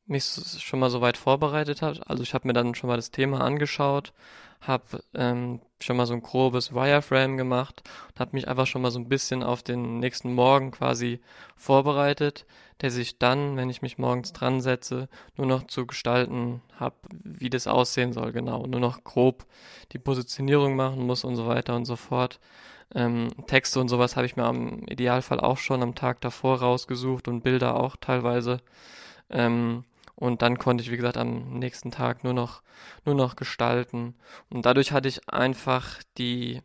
[0.06, 0.26] mich
[0.60, 2.00] schon mal so weit vorbereitet habe.
[2.08, 4.14] Also ich habe mir dann schon mal das Thema angeschaut,
[4.62, 8.92] habe ähm, schon mal so ein grobes Wireframe gemacht und habe mich einfach schon mal
[8.92, 11.22] so ein bisschen auf den nächsten Morgen quasi
[11.56, 12.46] vorbereitet,
[12.82, 17.50] der sich dann, wenn ich mich morgens dran setze, nur noch zu gestalten habe, wie
[17.50, 18.66] das aussehen soll, genau.
[18.66, 19.46] Nur noch grob
[19.92, 22.40] die Positionierung machen muss und so weiter und so fort.
[22.96, 27.28] Ähm, Texte und sowas habe ich mir am Idealfall auch schon am Tag davor rausgesucht
[27.28, 28.60] und Bilder auch teilweise.
[29.30, 32.62] Ähm, und dann konnte ich, wie gesagt, am nächsten Tag nur noch,
[33.06, 34.16] nur noch gestalten.
[34.50, 36.62] Und dadurch hatte ich einfach die,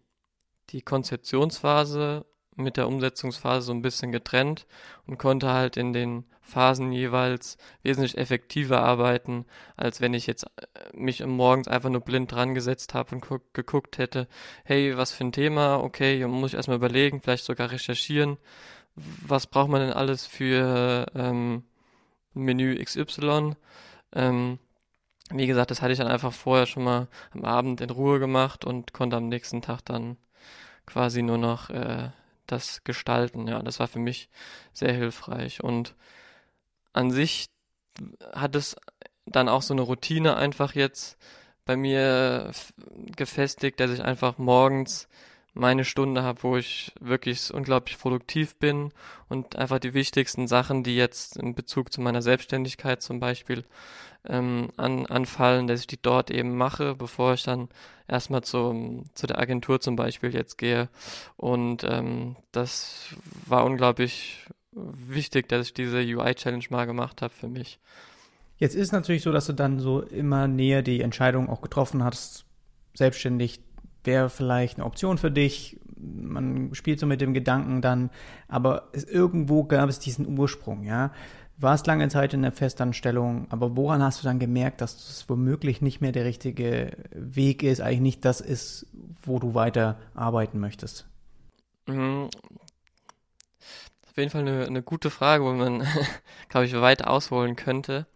[0.70, 4.66] die Konzeptionsphase mit der Umsetzungsphase so ein bisschen getrennt
[5.06, 9.44] und konnte halt in den Phasen jeweils wesentlich effektiver arbeiten,
[9.76, 10.48] als wenn ich jetzt äh,
[10.94, 14.28] mich morgens einfach nur blind dran gesetzt habe und geguckt hätte,
[14.64, 18.38] hey, was für ein Thema, okay, muss ich erstmal überlegen, vielleicht sogar recherchieren,
[18.96, 21.64] was braucht man denn alles für ähm,
[22.32, 23.54] Menü XY.
[24.14, 24.58] Ähm,
[25.30, 28.64] wie gesagt, das hatte ich dann einfach vorher schon mal am Abend in Ruhe gemacht
[28.64, 30.16] und konnte am nächsten Tag dann
[30.86, 32.08] quasi nur noch äh,
[32.46, 33.46] das gestalten.
[33.46, 34.30] Ja, das war für mich
[34.72, 35.62] sehr hilfreich.
[35.62, 35.94] Und
[36.92, 37.46] an sich
[38.32, 38.76] hat es
[39.26, 41.16] dann auch so eine Routine einfach jetzt
[41.64, 42.52] bei mir
[43.16, 45.08] gefestigt, dass ich einfach morgens
[45.58, 48.92] meine Stunde habe, wo ich wirklich unglaublich produktiv bin
[49.28, 53.64] und einfach die wichtigsten Sachen, die jetzt in Bezug zu meiner Selbstständigkeit zum Beispiel
[54.26, 57.68] ähm, an, anfallen, dass ich die dort eben mache, bevor ich dann
[58.06, 60.88] erstmal zu, zu der Agentur zum Beispiel jetzt gehe.
[61.36, 63.14] Und ähm, das
[63.46, 64.46] war unglaublich
[64.92, 67.78] wichtig, dass ich diese UI-Challenge mal gemacht habe für mich.
[68.58, 72.44] Jetzt ist natürlich so, dass du dann so immer näher die Entscheidung auch getroffen hast,
[72.94, 73.60] selbstständig
[74.04, 75.78] wäre vielleicht eine Option für dich.
[75.96, 78.10] Man spielt so mit dem Gedanken dann,
[78.48, 81.12] aber es, irgendwo gab es diesen Ursprung, ja.
[81.60, 85.82] Warst lange Zeit in der Festanstellung, aber woran hast du dann gemerkt, dass das womöglich
[85.82, 88.86] nicht mehr der richtige Weg ist, eigentlich nicht das ist,
[89.22, 91.08] wo du weiter arbeiten möchtest?
[91.88, 92.28] Mhm.
[94.18, 95.86] Jeden Fall eine, eine gute Frage, wo man,
[96.48, 98.06] glaube ich, weit ausholen könnte.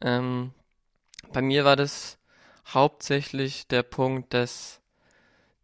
[0.00, 0.52] Ähm,
[1.32, 2.18] bei mir war das
[2.66, 4.80] hauptsächlich der Punkt, dass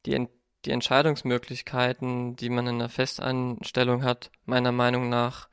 [0.07, 0.29] die,
[0.65, 5.49] die Entscheidungsmöglichkeiten, die man in einer Festanstellung hat, meiner Meinung nach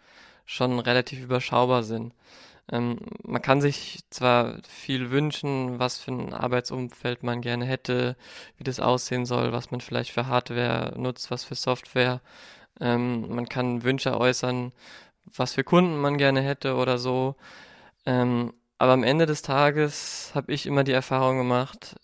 [0.45, 2.13] schon relativ überschaubar sind.
[2.71, 8.15] Ähm, man kann sich zwar viel wünschen, was für ein Arbeitsumfeld man gerne hätte,
[8.57, 12.21] wie das aussehen soll, was man vielleicht für Hardware nutzt, was für Software.
[12.79, 14.71] Ähm, man kann Wünsche äußern,
[15.35, 17.35] was für Kunden man gerne hätte oder so.
[18.05, 21.95] Ähm, aber am Ende des Tages habe ich immer die Erfahrung gemacht,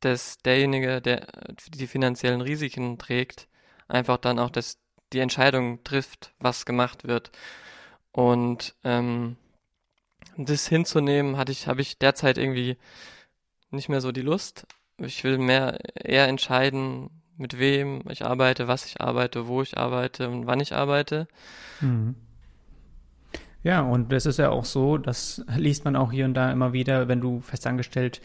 [0.00, 1.26] dass derjenige, der
[1.68, 3.48] die finanziellen Risiken trägt,
[3.88, 4.78] einfach dann auch das,
[5.12, 7.30] die Entscheidung trifft, was gemacht wird.
[8.12, 9.36] Und ähm,
[10.36, 12.76] das hinzunehmen, hatte ich, habe ich derzeit irgendwie
[13.70, 14.66] nicht mehr so die Lust.
[14.98, 20.28] Ich will mehr eher entscheiden, mit wem ich arbeite, was ich arbeite, wo ich arbeite
[20.28, 21.28] und wann ich arbeite.
[21.80, 22.14] Mhm.
[23.62, 26.72] Ja, und das ist ja auch so, das liest man auch hier und da immer
[26.72, 28.20] wieder, wenn du festangestellt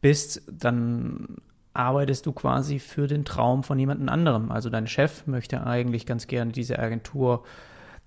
[0.00, 1.36] bist, dann
[1.72, 4.50] arbeitest du quasi für den Traum von jemand anderem.
[4.50, 7.44] Also dein Chef möchte eigentlich ganz gerne diese Agentur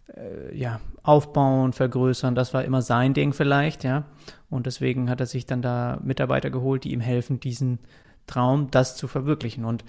[0.08, 2.36] äh, ja, aufbauen, vergrößern.
[2.36, 4.04] Das war immer sein Ding vielleicht, ja.
[4.50, 7.80] Und deswegen hat er sich dann da Mitarbeiter geholt, die ihm helfen, diesen
[8.28, 9.66] Traum, das zu verwirklichen.
[9.66, 9.86] Und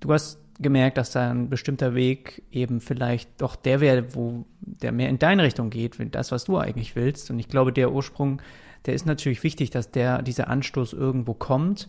[0.00, 4.92] du hast gemerkt, dass da ein bestimmter Weg eben vielleicht doch der wäre, wo der
[4.92, 7.30] mehr in deine Richtung geht, das, was du eigentlich willst.
[7.30, 8.40] Und ich glaube, der Ursprung
[8.86, 11.88] der ist natürlich wichtig, dass der, dieser Anstoß irgendwo kommt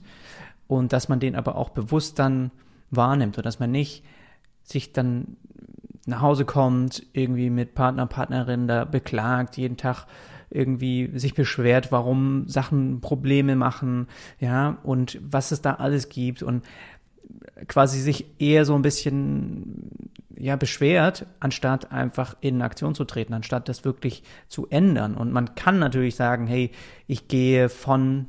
[0.68, 2.52] und dass man den aber auch bewusst dann
[2.92, 4.04] wahrnimmt und dass man nicht
[4.64, 5.38] sich dann
[6.06, 10.06] nach Hause kommt, irgendwie mit Partner, Partnerin da beklagt, jeden Tag
[10.50, 14.08] irgendwie sich beschwert, warum Sachen Probleme machen,
[14.40, 16.64] ja, und was es da alles gibt und
[17.68, 19.90] quasi sich eher so ein bisschen
[20.38, 25.16] ja beschwert, anstatt einfach in Aktion zu treten, anstatt das wirklich zu ändern.
[25.16, 26.72] Und man kann natürlich sagen, hey,
[27.08, 28.28] ich gehe von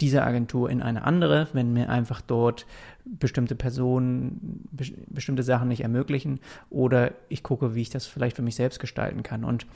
[0.00, 2.66] dieser Agentur in eine andere, wenn mir einfach dort
[3.04, 8.42] bestimmte Personen be bestimmte Sachen nicht ermöglichen oder ich gucke, wie ich das vielleicht für
[8.42, 9.44] mich selbst gestalten kann.
[9.44, 9.66] Und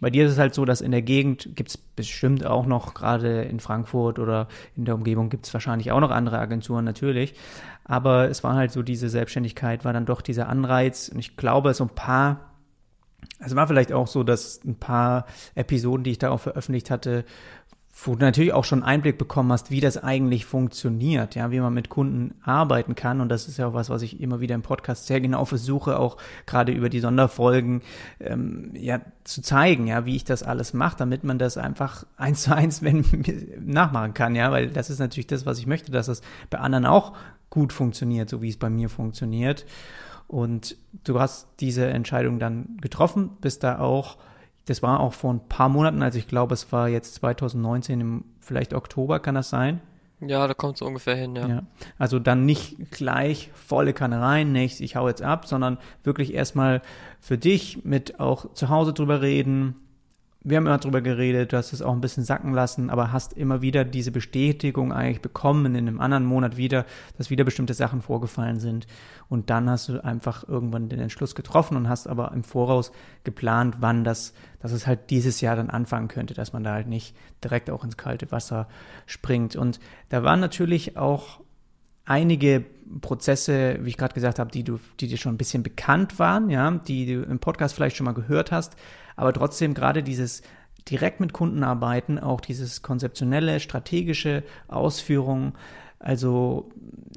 [0.00, 2.94] bei dir ist es halt so, dass in der Gegend gibt es bestimmt auch noch,
[2.94, 7.34] gerade in Frankfurt oder in der Umgebung gibt es wahrscheinlich auch noch andere Agenturen natürlich.
[7.84, 11.08] Aber es war halt so, diese Selbstständigkeit war dann doch dieser Anreiz.
[11.08, 12.52] Und ich glaube, so ein paar
[13.38, 17.24] es war vielleicht auch so, dass ein paar Episoden, die ich da auch veröffentlicht hatte,
[17.94, 21.74] wo du natürlich auch schon Einblick bekommen hast, wie das eigentlich funktioniert, ja, wie man
[21.74, 23.20] mit Kunden arbeiten kann.
[23.20, 25.98] Und das ist ja auch was, was ich immer wieder im Podcast sehr genau versuche,
[25.98, 27.82] auch gerade über die Sonderfolgen
[28.18, 32.42] ähm, ja zu zeigen, ja, wie ich das alles mache, damit man das einfach eins
[32.42, 33.04] zu eins wenn,
[33.60, 36.86] nachmachen kann, ja, weil das ist natürlich das, was ich möchte, dass das bei anderen
[36.86, 37.12] auch
[37.50, 39.66] gut funktioniert, so wie es bei mir funktioniert.
[40.28, 44.16] Und du hast diese Entscheidung dann getroffen, bist da auch
[44.66, 48.24] das war auch vor ein paar Monaten, also ich glaube, es war jetzt 2019 im
[48.40, 49.80] vielleicht Oktober, kann das sein?
[50.20, 51.48] Ja, da kommt es ungefähr hin, ja.
[51.48, 51.62] ja.
[51.98, 56.80] Also dann nicht gleich volle Kanne rein, nicht, ich hau jetzt ab, sondern wirklich erstmal
[57.20, 59.74] für dich mit auch zu Hause drüber reden,
[60.44, 63.32] wir haben immer drüber geredet, du hast es auch ein bisschen sacken lassen, aber hast
[63.34, 66.84] immer wieder diese Bestätigung eigentlich bekommen in einem anderen Monat wieder,
[67.16, 68.86] dass wieder bestimmte Sachen vorgefallen sind.
[69.28, 72.90] Und dann hast du einfach irgendwann den Entschluss getroffen und hast aber im Voraus
[73.22, 76.88] geplant, wann das, dass es halt dieses Jahr dann anfangen könnte, dass man da halt
[76.88, 78.68] nicht direkt auch ins kalte Wasser
[79.06, 79.54] springt.
[79.54, 79.78] Und
[80.08, 81.40] da waren natürlich auch
[82.04, 82.64] einige
[83.00, 86.50] Prozesse, wie ich gerade gesagt habe, die du, die dir schon ein bisschen bekannt waren,
[86.50, 88.76] ja, die du im Podcast vielleicht schon mal gehört hast,
[89.16, 90.42] aber trotzdem gerade dieses
[90.88, 95.52] direkt mit Kunden arbeiten, auch dieses konzeptionelle, strategische Ausführungen,
[95.98, 96.70] also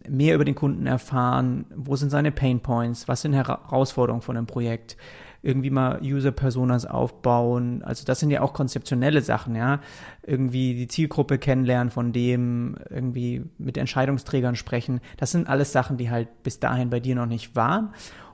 [0.08, 4.46] mehr über den Kunden erfahren, wo sind seine Pain Points, was sind Herausforderungen von einem
[4.46, 4.98] Projekt,
[5.42, 7.84] irgendwie mal User-Personas aufbauen.
[7.84, 9.80] Also das sind ja auch konzeptionelle Sachen, ja.
[10.24, 15.02] Irgendwie die Zielgruppe kennenlernen von dem, irgendwie mit Entscheidungsträgern sprechen.
[15.18, 17.94] Das sind alles Sachen, die halt bis dahin bei dir noch nicht waren.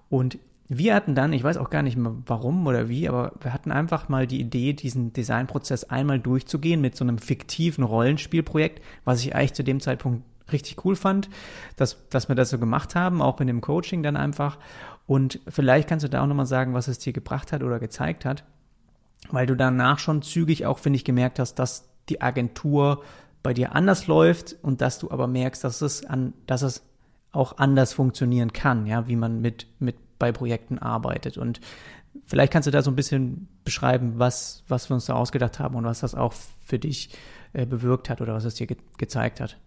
[0.09, 0.39] Und
[0.73, 3.73] wir hatten dann, ich weiß auch gar nicht mehr warum oder wie, aber wir hatten
[3.73, 9.35] einfach mal die Idee, diesen Designprozess einmal durchzugehen mit so einem fiktiven Rollenspielprojekt, was ich
[9.35, 11.29] eigentlich zu dem Zeitpunkt richtig cool fand,
[11.75, 14.59] dass, dass wir das so gemacht haben, auch in dem Coaching dann einfach.
[15.07, 18.23] Und vielleicht kannst du da auch nochmal sagen, was es dir gebracht hat oder gezeigt
[18.23, 18.45] hat,
[19.29, 23.03] weil du danach schon zügig auch, finde ich, gemerkt hast, dass die Agentur
[23.43, 26.81] bei dir anders läuft und dass du aber merkst, dass es an, dass es
[27.33, 31.39] auch anders funktionieren kann, ja, wie man mit, mit bei Projekten arbeitet.
[31.39, 31.59] Und
[32.27, 35.75] vielleicht kannst du da so ein bisschen beschreiben, was, was wir uns da ausgedacht haben
[35.75, 37.09] und was das auch für dich
[37.53, 39.57] äh, bewirkt hat oder was es dir ge gezeigt hat.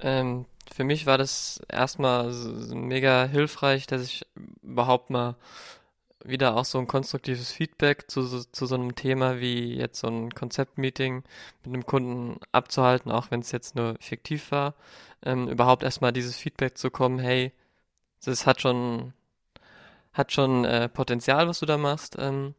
[0.00, 2.32] Ähm, für mich war das erstmal
[2.72, 4.26] mega hilfreich, dass ich
[4.62, 5.36] überhaupt mal
[6.24, 10.30] wieder auch so ein konstruktives Feedback zu, zu so einem Thema wie jetzt so ein
[10.30, 11.22] Konzeptmeeting
[11.64, 14.74] mit einem Kunden abzuhalten, auch wenn es jetzt nur fiktiv war,
[15.22, 17.52] ähm, überhaupt erstmal dieses Feedback zu kommen, hey,
[18.24, 19.14] das hat schon,
[20.20, 22.54] hat schon äh, Potenzial, was du da machst, ähm,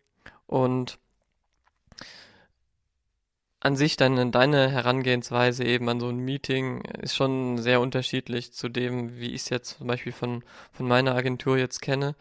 [0.47, 0.99] und
[3.61, 8.69] an sich dann deine Herangehensweise eben an so ein Meeting ist schon sehr unterschiedlich zu
[8.69, 12.15] dem, wie ich es jetzt zum Beispiel von, von meiner Agentur jetzt kenne.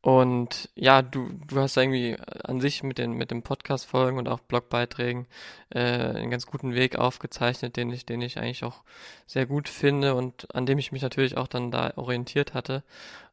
[0.00, 4.40] Und ja, du, du hast irgendwie an sich mit den, mit den Podcast-Folgen und auch
[4.40, 5.26] Blogbeiträgen
[5.70, 8.82] äh, einen ganz guten Weg aufgezeichnet, den ich, den ich eigentlich auch
[9.26, 12.84] sehr gut finde und an dem ich mich natürlich auch dann da orientiert hatte.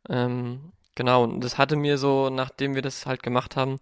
[0.09, 3.79] Ähm, genau, und das hatte mir so, nachdem wir das halt gemacht haben,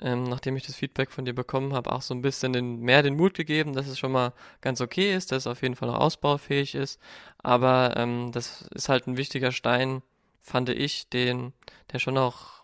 [0.00, 3.02] ähm, nachdem ich das Feedback von dir bekommen habe, auch so ein bisschen den, mehr
[3.02, 5.88] den Mut gegeben, dass es schon mal ganz okay ist, dass es auf jeden Fall
[5.88, 7.00] noch ausbaufähig ist.
[7.38, 10.02] Aber ähm, das ist halt ein wichtiger Stein,
[10.40, 11.52] fand ich, den,
[11.92, 12.62] der schon auch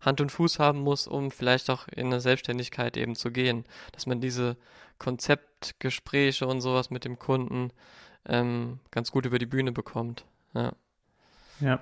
[0.00, 3.64] Hand und Fuß haben muss, um vielleicht auch in eine Selbstständigkeit eben zu gehen.
[3.92, 4.56] Dass man diese
[4.98, 7.70] Konzeptgespräche und sowas mit dem Kunden
[8.26, 10.24] ähm, ganz gut über die Bühne bekommt.
[10.54, 10.72] Ja.
[11.60, 11.80] Ja,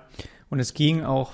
[0.53, 1.31] und es ging auch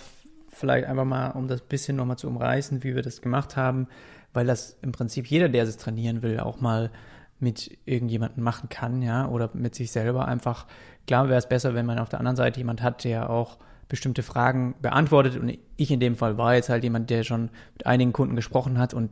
[0.47, 3.89] vielleicht einfach mal, um das bisschen nochmal zu umreißen, wie wir das gemacht haben,
[4.31, 6.89] weil das im Prinzip jeder, der es trainieren will, auch mal
[7.37, 10.67] mit irgendjemandem machen kann, ja, oder mit sich selber einfach.
[11.05, 13.57] Klar wäre es besser, wenn man auf der anderen Seite jemand hat, der auch
[13.89, 15.35] bestimmte Fragen beantwortet.
[15.35, 18.77] Und ich in dem Fall war jetzt halt jemand, der schon mit einigen Kunden gesprochen
[18.77, 18.93] hat.
[18.93, 19.09] Und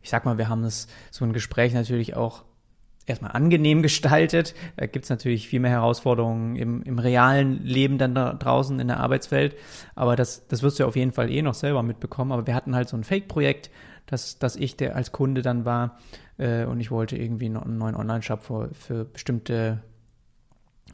[0.00, 2.44] ich sag mal, wir haben das so ein Gespräch natürlich auch
[3.10, 4.54] erstmal angenehm gestaltet.
[4.76, 8.88] Da gibt es natürlich viel mehr Herausforderungen im, im realen Leben dann da draußen in
[8.88, 9.56] der Arbeitswelt.
[9.94, 12.32] Aber das, das wirst du auf jeden Fall eh noch selber mitbekommen.
[12.32, 13.70] Aber wir hatten halt so ein Fake-Projekt,
[14.06, 15.98] dass, dass ich der als Kunde dann war
[16.38, 19.82] äh, und ich wollte irgendwie noch einen neuen Online-Shop für, für bestimmte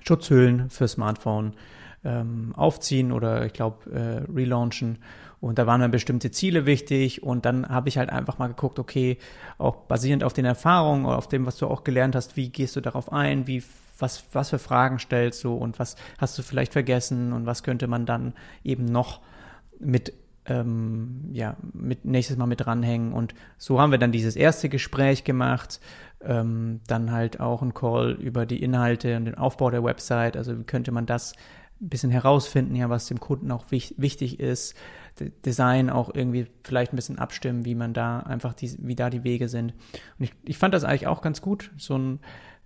[0.07, 1.55] Schutzhüllen für Smartphone
[2.05, 4.99] ähm, aufziehen oder ich glaube äh, relaunchen.
[5.47, 8.81] Und da waren dann bestimmte Ziele wichtig und dann habe ich halt einfach mal geguckt,
[8.81, 9.17] okay,
[9.59, 12.75] auch basierend auf den Erfahrungen oder auf dem, was du auch gelernt hast, wie gehst
[12.75, 13.63] du darauf ein, wie
[13.99, 17.87] was, was für Fragen stellst du und was hast du vielleicht vergessen und was könnte
[17.87, 19.21] man dann eben noch
[19.79, 20.13] mit
[20.47, 23.13] ähm, ja, mit nächstes Mal mit dranhängen.
[23.13, 25.81] Und so haben wir dann dieses erste Gespräch gemacht,
[26.23, 30.37] ähm, dann halt auch ein Call über die Inhalte und den Aufbau der Website.
[30.37, 31.35] Also wie könnte man das
[31.81, 34.75] ein bisschen herausfinden, ja, was dem Kunden auch wich wichtig ist.
[35.45, 39.25] Design auch irgendwie vielleicht ein bisschen abstimmen, wie man da einfach die, wie da die
[39.25, 39.73] Wege sind.
[40.19, 42.21] Und ich, ich fand das eigentlich auch ganz gut, so ein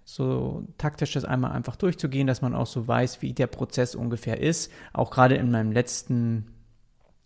[0.05, 4.41] so taktisch das einmal einfach durchzugehen, dass man auch so weiß, wie der Prozess ungefähr
[4.41, 4.73] ist.
[4.93, 6.47] Auch gerade in meinem letzten,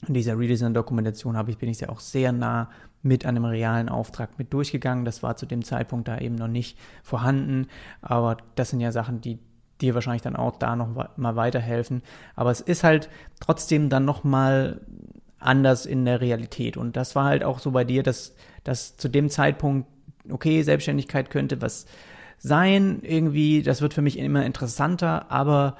[0.06, 2.68] in dieser Redesign-Dokumentation habe ich, bin ich ja auch sehr nah
[3.02, 5.04] mit einem realen Auftrag mit durchgegangen.
[5.04, 7.68] Das war zu dem Zeitpunkt da eben noch nicht vorhanden.
[8.02, 9.38] Aber das sind ja Sachen, die
[9.80, 12.02] dir wahrscheinlich dann auch da noch mal weiterhelfen.
[12.34, 13.08] Aber es ist halt
[13.40, 14.80] trotzdem dann noch mal
[15.38, 16.76] anders in der Realität.
[16.76, 19.88] Und das war halt auch so bei dir, dass, dass zu dem Zeitpunkt,
[20.30, 21.86] okay, Selbstständigkeit könnte was
[22.38, 25.76] sein, irgendwie, das wird für mich immer interessanter, aber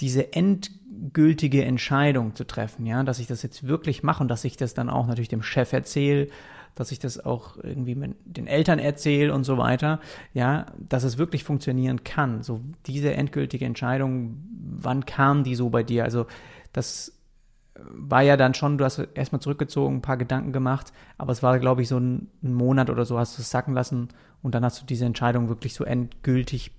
[0.00, 4.56] diese endgültige Entscheidung zu treffen, ja, dass ich das jetzt wirklich mache und dass ich
[4.56, 6.28] das dann auch natürlich dem Chef erzähle
[6.76, 9.98] dass ich das auch irgendwie mit den Eltern erzähle und so weiter,
[10.34, 12.42] ja, dass es wirklich funktionieren kann.
[12.42, 16.04] So diese endgültige Entscheidung, wann kam die so bei dir?
[16.04, 16.26] Also
[16.72, 17.12] das
[17.78, 21.58] war ja dann schon, du hast erstmal zurückgezogen, ein paar Gedanken gemacht, aber es war,
[21.58, 24.08] glaube ich, so ein, ein Monat oder so hast du es sacken lassen
[24.42, 26.72] und dann hast du diese Entscheidung wirklich so endgültig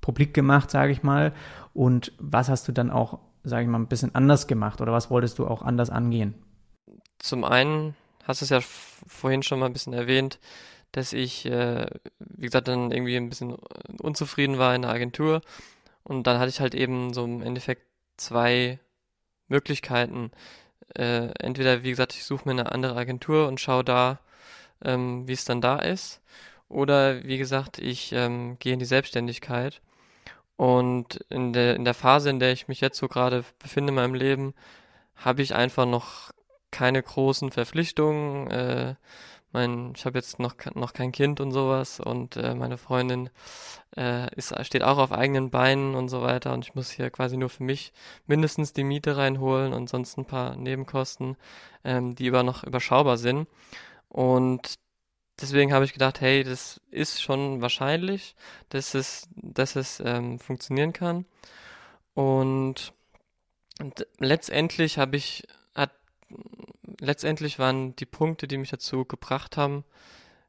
[0.00, 1.32] publik gemacht, sage ich mal.
[1.72, 5.10] Und was hast du dann auch, sage ich mal, ein bisschen anders gemacht oder was
[5.10, 6.34] wolltest du auch anders angehen?
[7.18, 7.94] Zum einen
[8.24, 10.38] hast es ja vorhin schon mal ein bisschen erwähnt,
[10.92, 11.86] dass ich, äh,
[12.18, 13.56] wie gesagt, dann irgendwie ein bisschen
[14.00, 15.40] unzufrieden war in der Agentur.
[16.04, 17.82] Und dann hatte ich halt eben so im Endeffekt
[18.16, 18.78] zwei
[19.48, 20.30] Möglichkeiten.
[20.94, 24.20] Äh, entweder, wie gesagt, ich suche mir eine andere Agentur und schaue da,
[24.84, 26.20] ähm, wie es dann da ist.
[26.68, 29.80] Oder, wie gesagt, ich ähm, gehe in die Selbstständigkeit.
[30.56, 33.96] Und in der, in der Phase, in der ich mich jetzt so gerade befinde in
[33.96, 34.54] meinem Leben,
[35.16, 36.32] habe ich einfach noch
[36.74, 38.50] keine großen Verpflichtungen.
[38.50, 38.94] Äh,
[39.52, 43.30] mein, ich habe jetzt noch, noch kein Kind und sowas und äh, meine Freundin
[43.96, 47.36] äh, ist, steht auch auf eigenen Beinen und so weiter und ich muss hier quasi
[47.36, 47.92] nur für mich
[48.26, 51.36] mindestens die Miete reinholen und sonst ein paar Nebenkosten,
[51.84, 53.46] ähm, die aber noch überschaubar sind.
[54.08, 54.74] Und
[55.40, 58.34] deswegen habe ich gedacht, hey, das ist schon wahrscheinlich,
[58.70, 61.26] dass es, dass es ähm, funktionieren kann.
[62.14, 62.92] Und,
[63.80, 65.44] und letztendlich habe ich
[67.00, 69.84] letztendlich waren die Punkte, die mich dazu gebracht haben,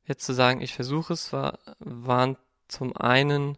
[0.05, 2.37] jetzt zu sagen, ich versuche es, war, waren
[2.67, 3.57] zum einen,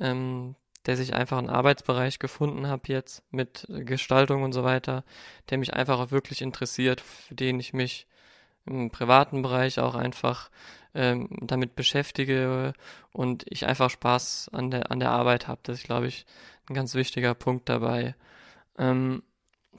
[0.00, 0.54] ähm,
[0.84, 5.04] dass ich einfach einen Arbeitsbereich gefunden habe jetzt mit Gestaltung und so weiter,
[5.50, 8.06] der mich einfach auch wirklich interessiert, für den ich mich
[8.66, 10.50] im privaten Bereich auch einfach
[10.94, 12.74] ähm, damit beschäftige
[13.12, 15.60] und ich einfach Spaß an der an der Arbeit habe.
[15.64, 16.26] Das ist, glaube ich,
[16.68, 18.14] ein ganz wichtiger Punkt dabei.
[18.78, 19.22] Ähm,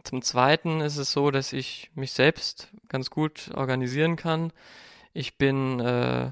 [0.03, 4.51] zum Zweiten ist es so, dass ich mich selbst ganz gut organisieren kann.
[5.13, 6.31] Ich bin, äh,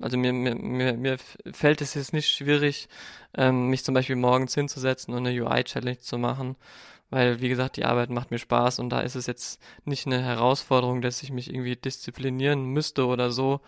[0.00, 1.18] also mir, mir, mir, mir
[1.52, 2.88] fällt es jetzt nicht schwierig,
[3.34, 6.56] ähm, mich zum Beispiel morgens hinzusetzen und eine UI-Challenge zu machen,
[7.10, 10.22] weil, wie gesagt, die Arbeit macht mir Spaß und da ist es jetzt nicht eine
[10.22, 13.60] Herausforderung, dass ich mich irgendwie disziplinieren müsste oder so.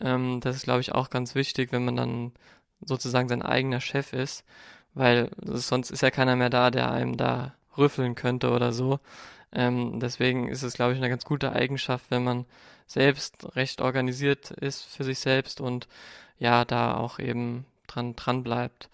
[0.00, 2.32] Ähm, das ist, glaube ich, auch ganz wichtig, wenn man dann
[2.80, 4.44] sozusagen sein eigener Chef ist,
[4.94, 9.00] weil sonst ist ja keiner mehr da, der einem da rüffeln könnte oder so.
[9.52, 12.46] Ähm, deswegen ist es, glaube ich, eine ganz gute Eigenschaft, wenn man
[12.86, 15.88] selbst recht organisiert ist für sich selbst und
[16.38, 18.88] ja, da auch eben dran, dran bleibt.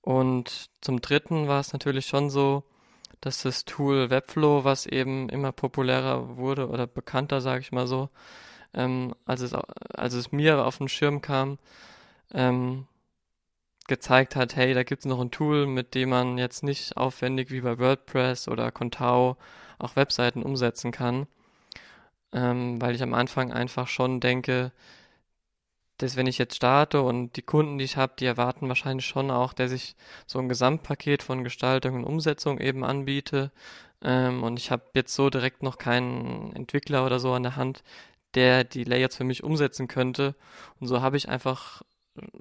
[0.00, 2.64] Und zum dritten war es natürlich schon so,
[3.20, 8.10] dass das Tool Webflow, was eben immer populärer wurde oder bekannter, sage ich mal so,
[8.74, 11.58] ähm, als, es, als es mir auf den Schirm kam,
[12.34, 12.86] ähm,
[13.86, 17.50] gezeigt hat, hey, da gibt es noch ein Tool, mit dem man jetzt nicht aufwendig
[17.50, 19.36] wie bei WordPress oder Contao
[19.78, 21.26] auch Webseiten umsetzen kann.
[22.32, 24.72] Ähm, weil ich am Anfang einfach schon denke,
[25.98, 29.30] dass wenn ich jetzt starte und die Kunden, die ich habe, die erwarten wahrscheinlich schon
[29.30, 29.94] auch, dass ich
[30.26, 33.52] so ein Gesamtpaket von Gestaltung und Umsetzung eben anbiete.
[34.02, 37.84] Ähm, und ich habe jetzt so direkt noch keinen Entwickler oder so an der Hand,
[38.34, 40.34] der die Layouts für mich umsetzen könnte.
[40.80, 41.82] Und so habe ich einfach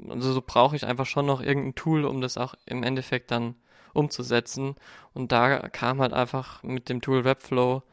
[0.09, 3.55] also so brauche ich einfach schon noch irgendein Tool, um das auch im Endeffekt dann
[3.93, 4.75] umzusetzen.
[5.13, 7.83] Und da kam halt einfach mit dem Tool Webflow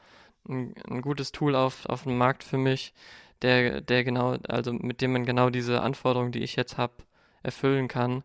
[0.49, 2.95] ein, ein gutes Tool auf, auf den Markt für mich,
[3.43, 6.95] der, der genau, also mit dem man genau diese Anforderungen, die ich jetzt habe,
[7.43, 8.23] erfüllen kann.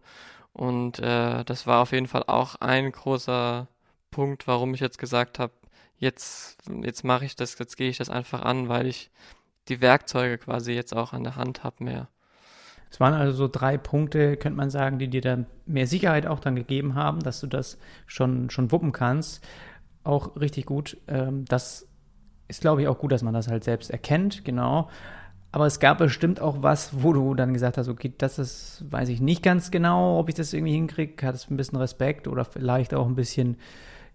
[0.53, 3.67] Und äh, das war auf jeden Fall auch ein großer
[4.11, 5.53] Punkt, warum ich jetzt gesagt habe,
[5.97, 9.11] jetzt, jetzt mache ich das, jetzt gehe ich das einfach an, weil ich
[9.67, 12.07] die Werkzeuge quasi jetzt auch an der Hand habe mehr.
[12.95, 16.39] Es waren also so drei Punkte, könnte man sagen, die dir dann mehr Sicherheit auch
[16.39, 17.77] dann gegeben haben, dass du das
[18.07, 19.45] schon, schon wuppen kannst.
[20.05, 20.95] Auch richtig gut.
[21.09, 21.89] Ähm, das
[22.47, 24.89] ist, glaube ich, auch gut, dass man das halt selbst erkennt, genau.
[25.51, 29.09] Aber es gab bestimmt auch was, wo du dann gesagt hast, okay, das ist, weiß
[29.09, 31.27] ich nicht ganz genau, ob ich das irgendwie hinkriege.
[31.27, 33.57] Hat es ein bisschen Respekt oder vielleicht auch ein bisschen,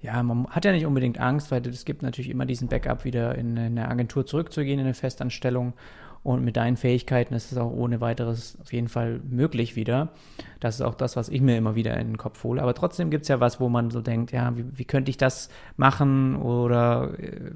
[0.01, 3.35] ja, man hat ja nicht unbedingt Angst, weil es gibt natürlich immer diesen Backup, wieder
[3.35, 5.75] in eine Agentur zurückzugehen, in eine Festanstellung.
[6.23, 10.13] Und mit deinen Fähigkeiten ist es auch ohne weiteres auf jeden Fall möglich wieder.
[10.61, 12.61] Das ist auch das, was ich mir immer wieder in den Kopf hole.
[12.61, 15.17] Aber trotzdem gibt es ja was, wo man so denkt, ja, wie, wie könnte ich
[15.17, 17.53] das machen oder äh,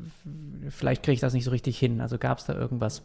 [0.71, 2.01] vielleicht kriege ich das nicht so richtig hin.
[2.01, 3.03] Also gab es da irgendwas?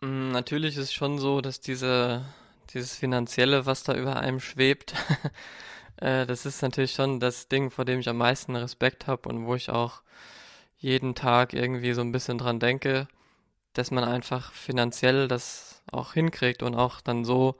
[0.00, 2.24] Mm, natürlich ist es schon so, dass diese,
[2.72, 4.94] dieses Finanzielle, was da über einem schwebt,
[5.98, 9.44] äh, das ist natürlich schon das Ding, vor dem ich am meisten Respekt habe und
[9.44, 10.00] wo ich auch
[10.78, 13.06] jeden Tag irgendwie so ein bisschen dran denke
[13.74, 17.56] dass man einfach finanziell das auch hinkriegt und auch dann so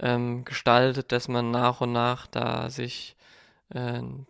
[0.00, 3.16] ähm, gestaltet, dass man nach und nach da sich
[3.70, 4.26] äh, ein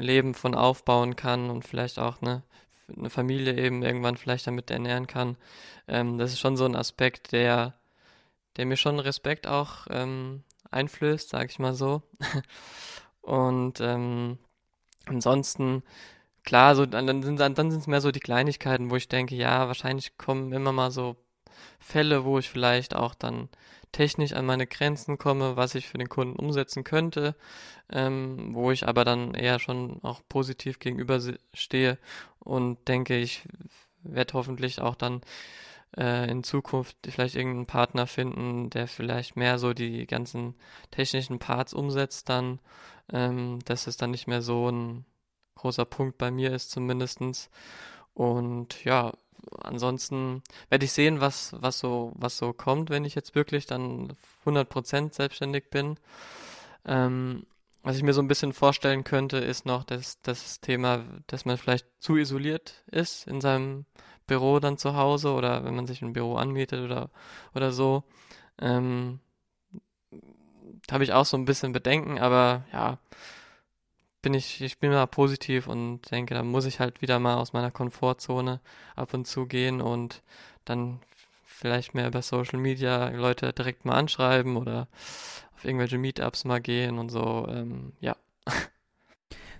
[0.00, 2.42] Leben von aufbauen kann und vielleicht auch eine,
[2.96, 5.36] eine Familie eben irgendwann vielleicht damit ernähren kann.
[5.88, 7.74] Ähm, das ist schon so ein Aspekt, der,
[8.56, 12.02] der mir schon Respekt auch ähm, einflößt, sag ich mal so.
[13.20, 14.38] und ähm,
[15.06, 15.82] ansonsten
[16.44, 19.68] Klar, so dann, sind dann, dann es mehr so die Kleinigkeiten, wo ich denke, ja,
[19.68, 21.16] wahrscheinlich kommen immer mal so
[21.80, 23.48] Fälle, wo ich vielleicht auch dann
[23.92, 27.36] technisch an meine Grenzen komme, was ich für den Kunden umsetzen könnte,
[27.90, 31.20] ähm, wo ich aber dann eher schon auch positiv gegenüber
[31.54, 31.98] stehe
[32.40, 33.44] und denke, ich
[34.02, 35.20] werde hoffentlich auch dann
[35.96, 40.54] äh, in Zukunft vielleicht irgendeinen Partner finden, der vielleicht mehr so die ganzen
[40.90, 42.60] technischen Parts umsetzt, dann,
[43.12, 45.04] ähm, dass es dann nicht mehr so ein
[45.54, 47.50] großer Punkt bei mir ist zumindestens.
[48.14, 49.12] Und ja,
[49.58, 54.12] ansonsten werde ich sehen, was, was so, was so kommt, wenn ich jetzt wirklich dann
[54.44, 55.96] 100% selbstständig bin.
[56.84, 57.46] Ähm,
[57.82, 61.58] was ich mir so ein bisschen vorstellen könnte, ist noch das, das Thema, dass man
[61.58, 63.86] vielleicht zu isoliert ist in seinem
[64.26, 67.10] Büro dann zu Hause oder wenn man sich ein Büro anmietet oder,
[67.54, 68.04] oder so.
[68.60, 69.18] Ähm,
[70.90, 72.98] habe ich auch so ein bisschen Bedenken, aber ja,
[74.22, 77.52] bin ich, ich bin mal positiv und denke, da muss ich halt wieder mal aus
[77.52, 78.60] meiner Komfortzone
[78.94, 80.22] ab und zu gehen und
[80.64, 81.00] dann
[81.44, 84.88] vielleicht mehr über Social Media Leute direkt mal anschreiben oder
[85.54, 88.16] auf irgendwelche Meetups mal gehen und so, ähm, ja.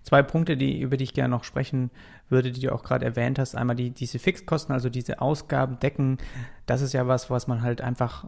[0.03, 1.91] Zwei Punkte, die, über die ich gerne noch sprechen
[2.29, 3.55] würde, die du auch gerade erwähnt hast.
[3.55, 6.19] Einmal die, diese Fixkosten, also diese Ausgaben decken.
[6.67, 8.27] Das ist ja was, was man halt einfach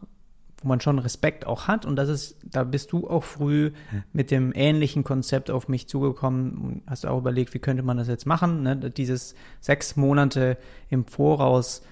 [0.65, 1.85] wo man schon Respekt auch hat.
[1.85, 3.73] Und das ist, da bist du auch früh
[4.13, 8.09] mit dem ähnlichen Konzept auf mich zugekommen und hast auch überlegt, wie könnte man das
[8.09, 8.63] jetzt machen?
[8.63, 8.77] Ne?
[8.77, 10.57] Dieses sechs Monate
[10.89, 11.83] im Voraus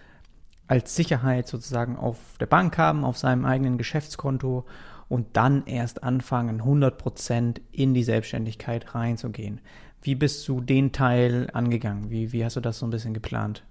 [0.67, 4.65] als Sicherheit sozusagen auf der Bank haben, auf seinem eigenen Geschäftskonto
[5.09, 9.61] und dann erst anfangen, 100 Prozent in die Selbstständigkeit reinzugehen.
[10.01, 12.11] Wie bist du den Teil angegangen?
[12.11, 13.63] Wie, wie hast du das so ein bisschen geplant?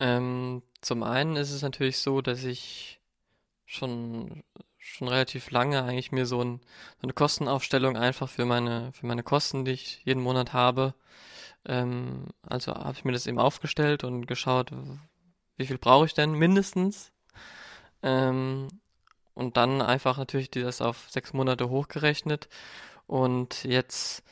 [0.00, 2.99] Ähm, zum einen ist es natürlich so, dass ich
[3.70, 4.42] schon
[4.78, 6.60] schon relativ lange eigentlich mir so, ein,
[7.00, 10.94] so eine Kostenaufstellung einfach für meine für meine Kosten, die ich jeden Monat habe.
[11.66, 14.72] Ähm, also habe ich mir das eben aufgestellt und geschaut,
[15.56, 17.12] wie viel brauche ich denn mindestens.
[18.02, 18.68] Ähm,
[19.34, 22.48] und dann einfach natürlich das auf sechs Monate hochgerechnet.
[23.06, 24.22] Und jetzt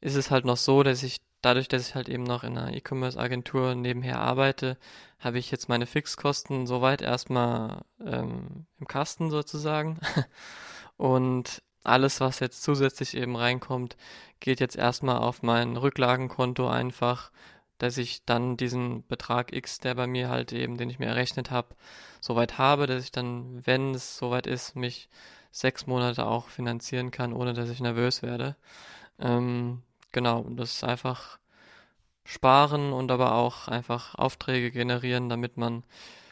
[0.00, 2.74] ist es halt noch so, dass ich dadurch, dass ich halt eben noch in einer
[2.74, 4.76] E-Commerce-Agentur nebenher arbeite,
[5.18, 9.98] habe ich jetzt meine Fixkosten soweit erstmal ähm, im Kasten sozusagen.
[10.96, 13.96] Und alles, was jetzt zusätzlich eben reinkommt,
[14.40, 17.30] geht jetzt erstmal auf mein Rücklagenkonto einfach,
[17.78, 21.50] dass ich dann diesen Betrag X, der bei mir halt eben, den ich mir errechnet
[21.50, 21.76] habe,
[22.20, 25.08] soweit habe, dass ich dann, wenn es soweit ist, mich
[25.50, 28.56] sechs Monate auch finanzieren kann, ohne dass ich nervös werde.
[29.18, 29.82] Ähm,
[30.12, 31.38] genau, das ist einfach
[32.24, 35.84] sparen und aber auch einfach Aufträge generieren, damit man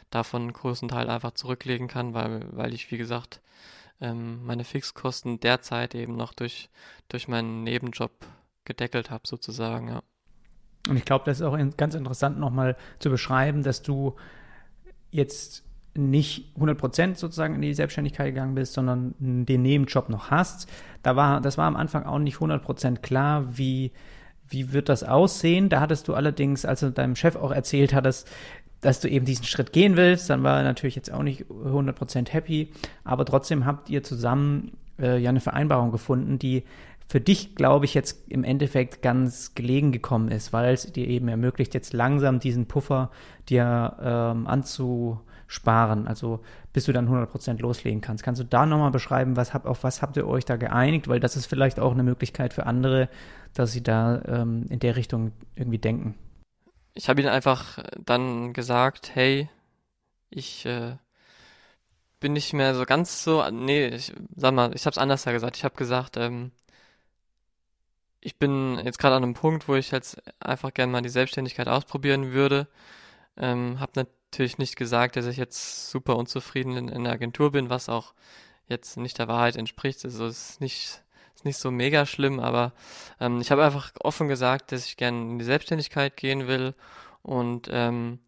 [0.09, 3.41] davon einen großen Teil einfach zurücklegen kann, weil, weil ich, wie gesagt,
[4.01, 6.69] ähm, meine Fixkosten derzeit eben noch durch,
[7.09, 8.11] durch meinen Nebenjob
[8.65, 10.01] gedeckelt habe, sozusagen, ja.
[10.87, 14.15] Und ich glaube, das ist auch ganz interessant nochmal zu beschreiben, dass du
[15.09, 15.63] jetzt
[15.95, 20.69] nicht 100% sozusagen in die Selbstständigkeit gegangen bist, sondern den Nebenjob noch hast.
[21.05, 23.91] Da war, das war am Anfang auch nicht 100% klar, wie,
[24.49, 25.69] wie wird das aussehen.
[25.69, 28.27] Da hattest du allerdings, als du deinem Chef auch erzählt hattest,
[28.81, 32.31] dass du eben diesen Schritt gehen willst, dann war er natürlich jetzt auch nicht 100%
[32.31, 32.71] happy,
[33.03, 36.63] aber trotzdem habt ihr zusammen äh, ja eine Vereinbarung gefunden, die
[37.07, 41.27] für dich, glaube ich, jetzt im Endeffekt ganz gelegen gekommen ist, weil es dir eben
[41.27, 43.11] ermöglicht, jetzt langsam diesen Puffer
[43.47, 44.47] dir ähm,
[45.45, 46.41] anzusparen, also
[46.73, 48.23] bis du dann 100% loslegen kannst.
[48.23, 51.07] Kannst du da nochmal beschreiben, was hab, auf was habt ihr euch da geeinigt?
[51.07, 53.09] Weil das ist vielleicht auch eine Möglichkeit für andere,
[53.53, 56.15] dass sie da ähm, in der Richtung irgendwie denken.
[56.93, 59.49] Ich habe ihnen einfach dann gesagt, hey,
[60.29, 60.95] ich äh,
[62.19, 65.57] bin nicht mehr so ganz so, nee, ich sag mal, ich habe es anders gesagt.
[65.57, 66.51] Ich habe gesagt, ähm,
[68.21, 71.67] ich bin jetzt gerade an einem Punkt, wo ich jetzt einfach gerne mal die Selbstständigkeit
[71.67, 72.67] ausprobieren würde.
[73.37, 73.91] Ähm, habe
[74.35, 78.13] natürlich nicht gesagt, dass ich jetzt super unzufrieden in, in, der Agentur bin, was auch
[78.67, 80.03] jetzt nicht der Wahrheit entspricht.
[80.03, 81.03] Also es ist nicht,
[81.35, 82.73] ist nicht so mega schlimm, aber
[83.21, 86.75] ähm, ich habe einfach offen gesagt, dass ich gerne in die Selbstständigkeit gehen will
[87.21, 88.19] und ähm,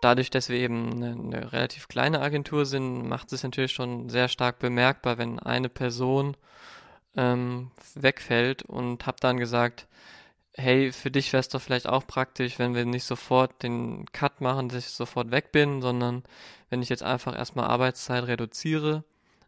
[0.00, 4.28] dadurch, dass wir eben eine, eine relativ kleine Agentur sind, macht es natürlich schon sehr
[4.28, 6.38] stark bemerkbar, wenn eine Person
[7.16, 9.86] ähm, wegfällt und habe dann gesagt,
[10.54, 14.40] hey, für dich wäre es doch vielleicht auch praktisch, wenn wir nicht sofort den Cut
[14.40, 16.24] machen, dass ich sofort weg bin, sondern
[16.70, 19.04] wenn ich jetzt einfach erstmal Arbeitszeit reduziere,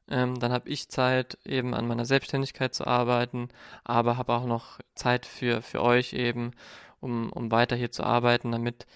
[0.09, 3.49] ähm, dann habe ich Zeit, eben an meiner Selbstständigkeit zu arbeiten,
[3.85, 6.53] aber habe auch noch Zeit für, für euch eben,
[7.01, 8.87] um, um weiter hier zu arbeiten, damit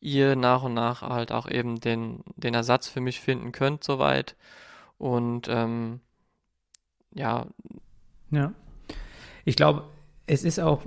[0.00, 4.36] ihr nach und nach halt auch eben den, den Ersatz für mich finden könnt, soweit.
[4.98, 6.00] Und ähm,
[7.14, 7.46] ja,
[8.30, 8.52] ja.
[9.44, 9.84] Ich glaube,
[10.26, 10.84] es ist auch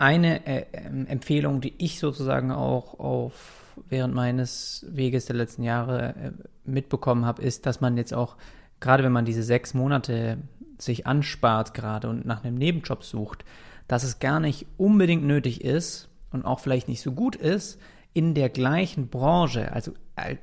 [0.00, 6.14] eine äh, ähm, Empfehlung, die ich sozusagen auch auf während meines Weges der letzten Jahre
[6.14, 6.32] äh,
[6.64, 8.36] mitbekommen habe, ist, dass man jetzt auch,
[8.80, 10.38] gerade wenn man diese sechs Monate
[10.78, 13.44] sich anspart gerade und nach einem Nebenjob sucht,
[13.88, 17.78] dass es gar nicht unbedingt nötig ist und auch vielleicht nicht so gut ist,
[18.12, 19.92] in der gleichen Branche, also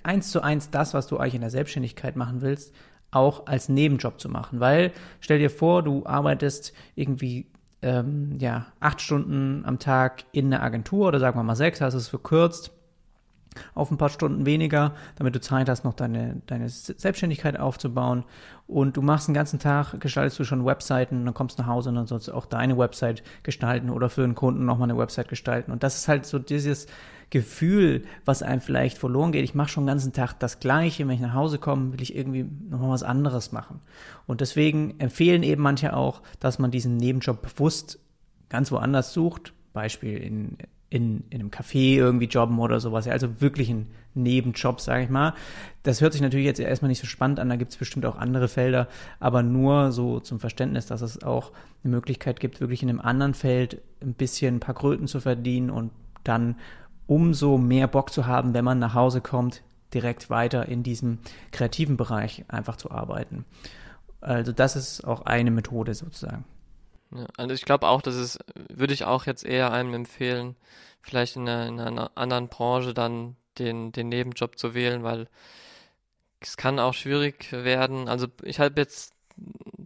[0.03, 2.73] eins zu eins das, was du eigentlich in der Selbstständigkeit machen willst,
[3.11, 4.59] auch als Nebenjob zu machen.
[4.59, 7.47] Weil stell dir vor, du arbeitest irgendwie
[7.87, 11.93] ähm, ja, acht Stunden am Tag in einer Agentur oder sagen wir mal sechs, hast
[11.93, 12.71] es verkürzt
[13.73, 18.23] auf ein paar Stunden weniger, damit du Zeit hast, noch deine, deine Selbstständigkeit aufzubauen.
[18.67, 21.89] Und du machst den ganzen Tag, gestaltest du schon Webseiten, dann kommst du nach Hause
[21.89, 25.29] und dann sollst du auch deine Website gestalten oder für einen Kunden nochmal eine Website
[25.29, 25.71] gestalten.
[25.71, 26.87] Und das ist halt so dieses
[27.29, 29.43] Gefühl, was einem vielleicht verloren geht.
[29.43, 31.07] Ich mache schon den ganzen Tag das Gleiche.
[31.07, 33.81] Wenn ich nach Hause komme, will ich irgendwie nochmal was anderes machen.
[34.25, 37.99] Und deswegen empfehlen eben manche auch, dass man diesen Nebenjob bewusst
[38.49, 39.53] ganz woanders sucht.
[39.73, 40.57] Beispiel in
[40.89, 43.07] in, in einem Café irgendwie jobben oder sowas.
[43.07, 45.33] Also wirklich ein Nebenjob, sage ich mal.
[45.83, 48.15] Das hört sich natürlich jetzt erstmal nicht so spannend an, da gibt es bestimmt auch
[48.15, 48.87] andere Felder,
[49.19, 51.51] aber nur so zum Verständnis, dass es auch
[51.83, 55.69] eine Möglichkeit gibt, wirklich in einem anderen Feld ein bisschen ein paar Kröten zu verdienen
[55.69, 55.91] und
[56.23, 56.55] dann
[57.07, 61.19] umso mehr Bock zu haben, wenn man nach Hause kommt, direkt weiter in diesem
[61.51, 63.45] kreativen Bereich einfach zu arbeiten.
[64.19, 66.43] Also das ist auch eine Methode sozusagen.
[67.15, 68.37] Ja, also ich glaube auch, dass es,
[68.69, 70.55] würde ich auch jetzt eher einem empfehlen,
[71.01, 75.27] vielleicht in einer, in einer anderen Branche dann den, den Nebenjob zu wählen, weil
[76.41, 78.09] es kann auch schwierig werden.
[78.09, 79.13] Also ich habe jetzt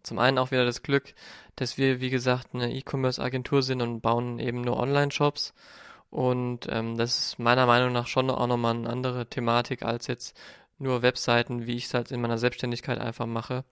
[0.04, 1.14] zum einen auch wieder das Glück,
[1.56, 5.54] dass wir, wie gesagt, eine E-Commerce-Agentur sind und bauen eben nur Online-Shops.
[6.12, 10.38] Und ähm, das ist meiner Meinung nach schon auch nochmal eine andere Thematik als jetzt
[10.78, 13.64] nur Webseiten, wie ich es halt in meiner Selbstständigkeit einfach mache.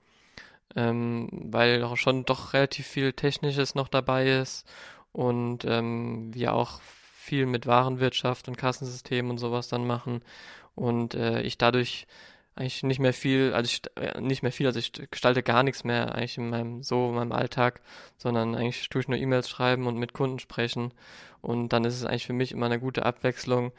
[0.76, 4.68] Ähm, weil auch schon doch relativ viel Technisches noch dabei ist
[5.12, 10.22] und ähm, wir auch viel mit Warenwirtschaft und Kassensystemen und sowas dann machen.
[10.76, 12.08] Und äh, ich dadurch
[12.60, 15.84] eigentlich nicht mehr viel, also ich, äh, nicht mehr viel, also ich gestalte gar nichts
[15.84, 17.82] mehr eigentlich in meinem so in meinem Alltag,
[18.18, 20.94] sondern eigentlich tue ich nur E-Mails schreiben und mit Kunden sprechen
[21.42, 23.72] und dann ist es eigentlich für mich immer eine gute Abwechslung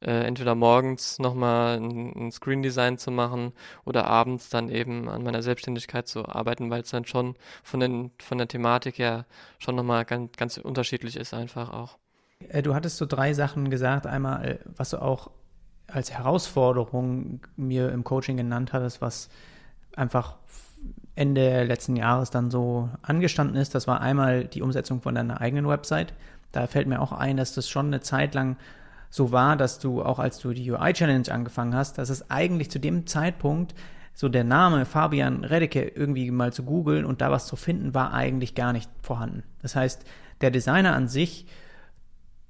[0.00, 3.52] äh, entweder morgens nochmal ein, ein Screen Design zu machen
[3.84, 8.10] oder abends dann eben an meiner Selbstständigkeit zu arbeiten, weil es dann schon von, den,
[8.20, 9.26] von der Thematik her
[9.58, 11.98] schon nochmal ganz, ganz unterschiedlich ist einfach auch.
[12.48, 14.06] Äh, du hattest so drei Sachen gesagt.
[14.06, 15.30] Einmal, äh, was du auch
[15.88, 19.28] als Herausforderung mir im Coaching genannt hattest, was
[19.96, 20.36] einfach
[21.14, 23.74] Ende letzten Jahres dann so angestanden ist.
[23.74, 26.14] Das war einmal die Umsetzung von deiner eigenen Website.
[26.52, 28.56] Da fällt mir auch ein, dass das schon eine Zeit lang
[29.10, 32.70] so war, dass du auch als du die UI Challenge angefangen hast, dass es eigentlich
[32.70, 33.74] zu dem Zeitpunkt
[34.14, 38.12] so der Name Fabian Redecke irgendwie mal zu googeln und da was zu finden, war
[38.12, 39.44] eigentlich gar nicht vorhanden.
[39.62, 40.04] Das heißt,
[40.40, 41.46] der Designer an sich,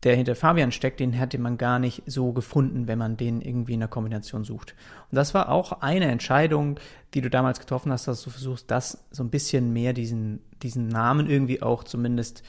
[0.05, 3.75] der hinter Fabian steckt, den hätte man gar nicht so gefunden, wenn man den irgendwie
[3.75, 4.75] in der Kombination sucht.
[5.11, 6.79] Und das war auch eine Entscheidung,
[7.15, 10.87] die du damals getroffen hast, dass du versuchst, das so ein bisschen mehr diesen, diesen
[10.87, 12.45] Namen irgendwie auch zumindest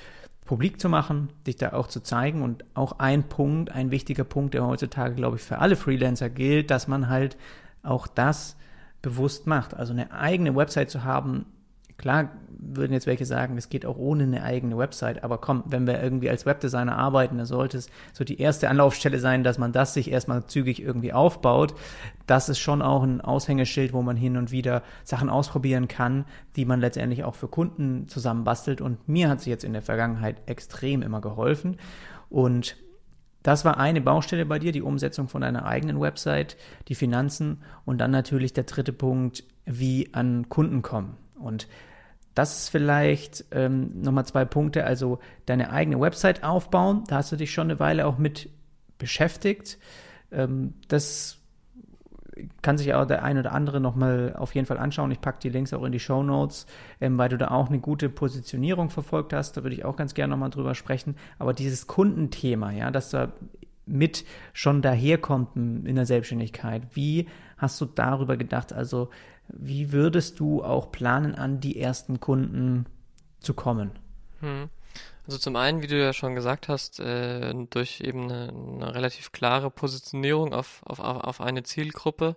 [0.46, 4.54] publik zu machen, dich da auch zu zeigen und auch ein Punkt, ein wichtiger Punkt,
[4.54, 7.38] der heutzutage, glaube ich, für alle Freelancer gilt, dass man halt
[7.84, 8.58] auch das
[9.02, 9.74] bewusst macht.
[9.74, 11.46] Also eine eigene Website zu haben,
[12.00, 12.30] Klar
[12.62, 16.02] würden jetzt welche sagen, es geht auch ohne eine eigene Website, aber komm, wenn wir
[16.02, 19.94] irgendwie als Webdesigner arbeiten, dann sollte es so die erste Anlaufstelle sein, dass man das
[19.94, 21.76] sich erstmal zügig irgendwie aufbaut.
[22.26, 26.24] Das ist schon auch ein Aushängeschild, wo man hin und wieder Sachen ausprobieren kann,
[26.56, 28.80] die man letztendlich auch für Kunden zusammenbastelt.
[28.80, 31.78] Und mir hat sie jetzt in der Vergangenheit extrem immer geholfen.
[32.30, 32.78] Und
[33.44, 36.56] das war eine Baustelle bei dir, die Umsetzung von deiner eigenen Website,
[36.88, 41.18] die Finanzen und dann natürlich der dritte Punkt, wie an Kunden kommen.
[41.40, 41.68] Und
[42.36, 44.86] das ist vielleicht ähm, nochmal zwei Punkte.
[44.86, 48.50] Also deine eigene Website aufbauen, da hast du dich schon eine Weile auch mit
[48.98, 49.78] beschäftigt.
[50.32, 51.40] Ähm, das
[52.62, 55.12] kann sich auch der ein oder andere nochmal auf jeden Fall anschauen.
[55.12, 56.66] Ich packe die Links auch in die Show Notes,
[57.02, 59.58] ähm, weil du da auch eine gute Positionierung verfolgt hast.
[59.58, 61.16] Da würde ich auch ganz gerne nochmal drüber sprechen.
[61.38, 63.34] Aber dieses Kundenthema, ja, dass da
[63.86, 64.24] mit
[64.54, 67.28] schon daherkommt in der Selbstständigkeit, wie
[67.58, 68.72] hast du darüber gedacht?
[68.72, 69.10] Also
[69.54, 72.86] wie würdest du auch planen, an die ersten Kunden
[73.40, 73.92] zu kommen?
[74.40, 74.70] Hm.
[75.26, 79.32] Also zum einen, wie du ja schon gesagt hast, äh, durch eben eine, eine, relativ
[79.32, 82.36] klare Positionierung auf, auf, auf eine Zielgruppe.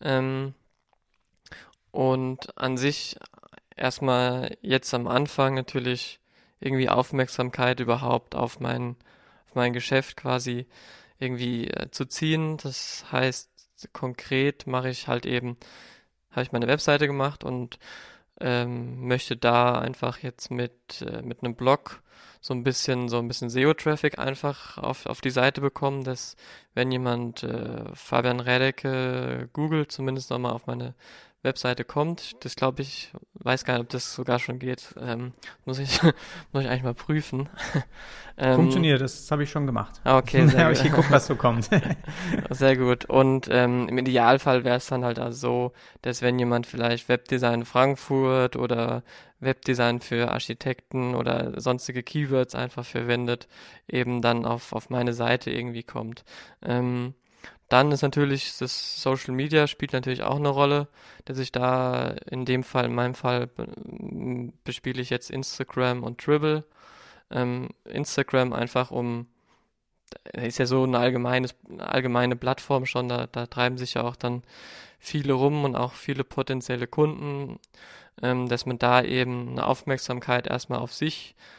[0.00, 0.54] Ähm,
[1.90, 3.16] und an sich
[3.76, 6.20] erstmal jetzt am Anfang natürlich
[6.60, 8.96] irgendwie Aufmerksamkeit überhaupt auf mein,
[9.48, 10.66] auf mein Geschäft quasi
[11.18, 12.56] irgendwie äh, zu ziehen.
[12.58, 13.50] Das heißt,
[13.92, 15.56] konkret mache ich halt eben
[16.36, 17.78] habe ich meine Webseite gemacht und
[18.40, 22.02] ähm, möchte da einfach jetzt mit, äh, mit einem Blog
[22.40, 26.36] so ein bisschen, so ein bisschen SEO-Traffic einfach auf, auf die Seite bekommen, dass
[26.74, 30.94] wenn jemand äh, Fabian Redecke googelt, zumindest nochmal auf meine
[31.46, 32.44] Webseite kommt.
[32.44, 34.94] Das glaube ich, weiß gar nicht, ob das sogar schon geht.
[35.00, 35.32] Ähm,
[35.64, 36.02] muss ich
[36.52, 37.48] muss ich eigentlich mal prüfen.
[38.36, 40.00] ähm, Funktioniert, das habe ich schon gemacht.
[40.04, 41.70] Ah, okay, sehr habe ich geguckt, was so kommt.
[42.50, 43.06] sehr gut.
[43.06, 45.72] Und ähm, im Idealfall wäre es dann halt also so,
[46.02, 49.02] dass wenn jemand vielleicht Webdesign Frankfurt oder
[49.40, 53.48] Webdesign für Architekten oder sonstige Keywords einfach verwendet,
[53.88, 56.24] eben dann auf, auf meine Seite irgendwie kommt.
[56.62, 57.14] Ähm,
[57.68, 60.88] dann ist natürlich das Social Media spielt natürlich auch eine Rolle,
[61.24, 63.48] dass ich da in dem Fall, in meinem Fall
[64.64, 66.64] bespiele ich jetzt Instagram und Dribble.
[67.30, 69.26] Ähm, Instagram einfach um,
[70.32, 74.16] ist ja so eine, allgemeines, eine allgemeine Plattform schon, da, da treiben sich ja auch
[74.16, 74.42] dann
[75.00, 77.58] viele rum und auch viele potenzielle Kunden,
[78.22, 81.56] ähm, dass man da eben eine Aufmerksamkeit erstmal auf sich äh,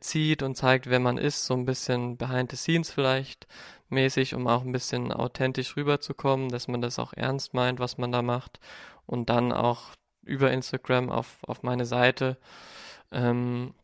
[0.00, 3.46] zieht und zeigt, wer man ist, so ein bisschen behind the scenes vielleicht
[3.88, 8.12] mäßig, um auch ein bisschen authentisch rüberzukommen, dass man das auch ernst meint, was man
[8.12, 8.58] da macht.
[9.06, 12.36] Und dann auch über Instagram auf, auf meine Seite,
[13.12, 13.74] ähm,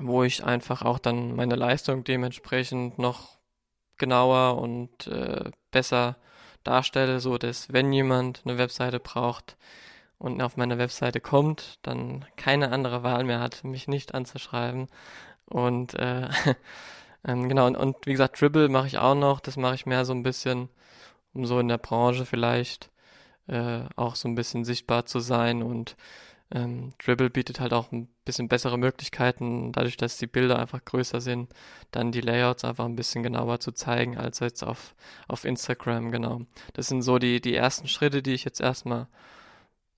[0.00, 3.38] wo ich einfach auch dann meine Leistung dementsprechend noch
[3.96, 6.16] genauer und äh, besser
[6.62, 9.56] darstelle, so dass wenn jemand eine Webseite braucht
[10.18, 14.88] und auf meine Webseite kommt, dann keine andere Wahl mehr hat, mich nicht anzuschreiben
[15.48, 16.28] und äh,
[17.24, 19.40] Ähm, genau, und, und wie gesagt, Dribble mache ich auch noch.
[19.40, 20.68] Das mache ich mehr so ein bisschen,
[21.34, 22.90] um so in der Branche vielleicht
[23.48, 25.62] äh, auch so ein bisschen sichtbar zu sein.
[25.62, 25.96] Und
[26.52, 31.20] ähm, Dribble bietet halt auch ein bisschen bessere Möglichkeiten, dadurch, dass die Bilder einfach größer
[31.20, 31.52] sind,
[31.90, 34.94] dann die Layouts einfach ein bisschen genauer zu zeigen, als jetzt auf,
[35.28, 36.42] auf Instagram, genau.
[36.74, 39.08] Das sind so die, die ersten Schritte, die ich jetzt erstmal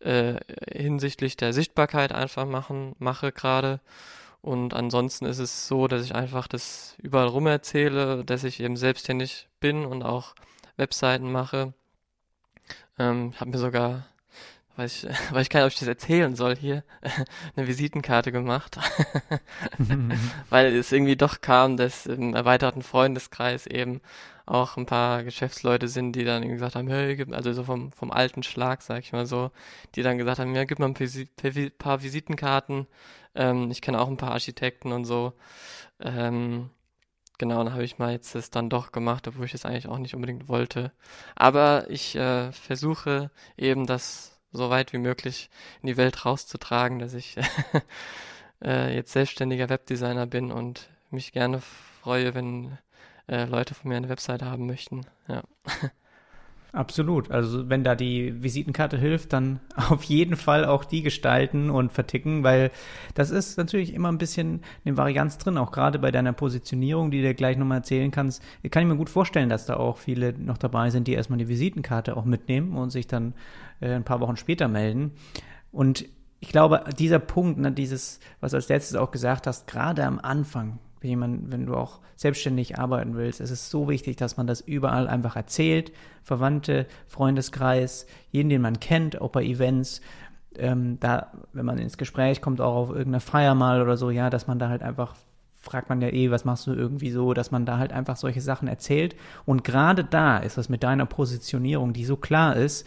[0.01, 0.41] äh,
[0.73, 3.81] hinsichtlich der Sichtbarkeit einfach machen, mache gerade.
[4.43, 8.77] Und ansonsten ist es so, dass ich einfach das überall rum erzähle, dass ich eben
[8.77, 10.35] selbstständig bin und auch
[10.77, 11.75] Webseiten mache.
[12.99, 14.07] Ähm, habe mir sogar,
[14.77, 16.85] weiß ich, weiß ich gar nicht, ob ich das erzählen soll hier,
[17.57, 18.79] eine Visitenkarte gemacht.
[20.51, 24.01] Weil es irgendwie doch kam, dass im erweiterten Freundeskreis eben
[24.47, 28.43] auch ein paar Geschäftsleute sind, die dann gesagt haben, hey, also so vom, vom alten
[28.43, 29.53] Schlag, sag ich mal so,
[29.95, 32.87] die dann gesagt haben, ja, gib mal ein paar Visitenkarten.
[33.35, 35.33] Ähm, ich kenne auch ein paar Architekten und so.
[36.01, 36.71] Ähm,
[37.39, 39.99] genau, dann habe ich mal jetzt das dann doch gemacht, obwohl ich das eigentlich auch
[39.99, 40.93] nicht unbedingt wollte.
[41.37, 45.51] Aber ich äh, versuche eben das so weit wie möglich
[45.83, 47.37] in die Welt rauszutragen, dass ich
[48.65, 51.61] äh, jetzt selbstständiger Webdesigner bin und mich gerne
[52.03, 52.79] freue, wenn
[53.29, 55.07] äh, Leute von mir eine Webseite haben möchten.
[55.29, 55.43] Ja.
[56.73, 57.33] Absolut.
[57.33, 59.61] Also wenn da die Visitenkarte hilft, dann
[59.91, 62.71] auf jeden Fall auch die gestalten und verticken, weil
[63.15, 67.23] das ist natürlich immer ein bisschen eine Varianz drin, auch gerade bei deiner Positionierung, die
[67.23, 68.43] du gleich nochmal erzählen kannst.
[68.71, 71.49] Kann ich mir gut vorstellen, dass da auch viele noch dabei sind, die erstmal die
[71.49, 73.35] Visitenkarte auch mitnehmen und sich dann
[73.81, 75.13] äh, ein paar Wochen später melden.
[75.73, 76.05] Und
[76.39, 80.19] ich glaube, dieser Punkt, ne, dieses, was du als letztes auch gesagt hast, gerade am
[80.19, 80.79] Anfang,
[81.09, 85.09] jemand, wenn du auch selbstständig arbeiten willst, es ist so wichtig, dass man das überall
[85.09, 85.93] einfach erzählt.
[86.23, 90.01] Verwandte, Freundeskreis, jeden, den man kennt, auch bei Events.
[90.57, 94.31] Ähm, da, wenn man ins Gespräch kommt, auch auf irgendeiner Feier mal oder so, ja,
[94.31, 95.15] dass man da halt einfach
[95.61, 98.41] fragt man ja eh, was machst du irgendwie so, dass man da halt einfach solche
[98.41, 99.15] Sachen erzählt.
[99.45, 102.87] Und gerade da ist das mit deiner Positionierung, die so klar ist,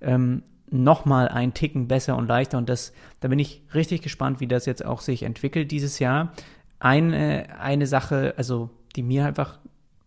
[0.00, 2.58] ähm, nochmal ein Ticken besser und leichter.
[2.58, 6.32] Und das, da bin ich richtig gespannt, wie das jetzt auch sich entwickelt dieses Jahr
[6.80, 9.58] eine, eine Sache, also die mir einfach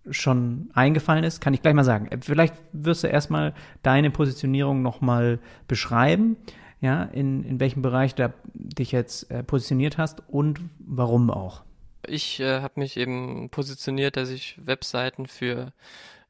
[0.10, 2.10] schon eingefallen ist, kann ich gleich mal sagen.
[2.22, 3.54] Vielleicht wirst du erstmal
[3.84, 6.38] deine Positionierung nochmal beschreiben,
[6.80, 11.62] ja, in, in welchem Bereich du dich jetzt äh, positioniert hast und warum auch.
[12.08, 15.72] Ich äh, habe mich eben positioniert, dass ich Webseiten für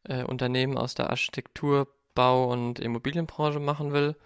[0.03, 4.17] äh, Unternehmen aus der Architektur, Bau und Immobilienbranche machen will.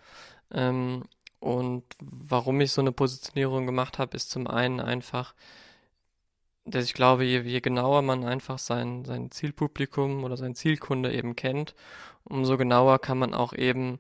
[0.52, 1.04] Ähm,
[1.40, 5.36] und warum ich so eine Positionierung gemacht habe, ist zum einen einfach,
[6.66, 11.36] dass ich glaube, je, je genauer man einfach sein, sein Zielpublikum oder sein Zielkunde eben
[11.36, 11.76] kennt,
[12.24, 14.00] umso genauer kann man auch eben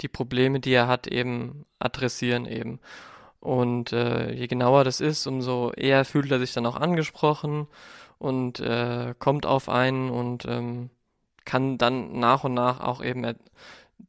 [0.00, 2.80] die Probleme, die er hat, eben adressieren eben.
[3.40, 7.68] Und äh, je genauer das ist, umso eher fühlt er sich dann auch angesprochen
[8.18, 10.90] und äh, kommt auf einen und ähm,
[11.44, 13.34] kann dann nach und nach auch eben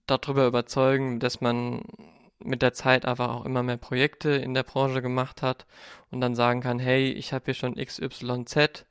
[0.08, 1.84] darüber überzeugen, dass man
[2.40, 5.66] mit der Zeit aber auch immer mehr Projekte in der Branche gemacht hat
[6.12, 8.86] und dann sagen kann, hey, ich habe hier schon XYZ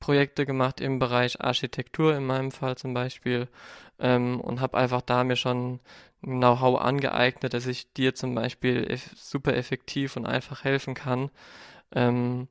[0.00, 3.48] Projekte gemacht im Bereich Architektur in meinem Fall zum Beispiel
[3.98, 5.80] ähm, und habe einfach da mir schon
[6.22, 11.30] Know-how angeeignet, dass ich dir zum Beispiel eff super effektiv und einfach helfen kann.
[11.92, 12.48] Ähm,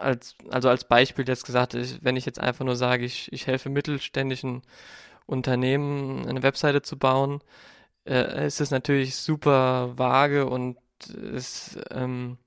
[0.00, 3.46] als, also als Beispiel jetzt gesagt, ich, wenn ich jetzt einfach nur sage, ich, ich
[3.46, 4.62] helfe mittelständischen
[5.26, 7.42] Unternehmen eine Webseite zu bauen,
[8.06, 10.78] äh, ist es natürlich super vage und
[11.34, 12.38] es, ähm,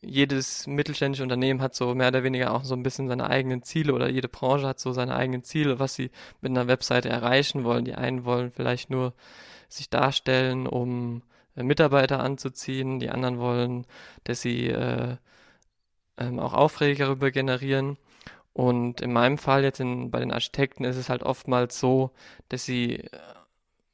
[0.00, 3.94] jedes mittelständische Unternehmen hat so mehr oder weniger auch so ein bisschen seine eigenen Ziele
[3.94, 7.84] oder jede Branche hat so seine eigenen Ziele, was sie mit einer Webseite erreichen wollen.
[7.84, 9.14] Die einen wollen vielleicht nur
[9.68, 11.22] sich darstellen, um
[11.56, 13.86] äh, Mitarbeiter anzuziehen, die anderen wollen,
[14.24, 15.16] dass sie äh,
[16.18, 17.96] ähm, auch Aufträge darüber generieren.
[18.52, 22.10] Und in meinem Fall jetzt in, bei den Architekten ist es halt oftmals so,
[22.48, 23.08] dass sie äh,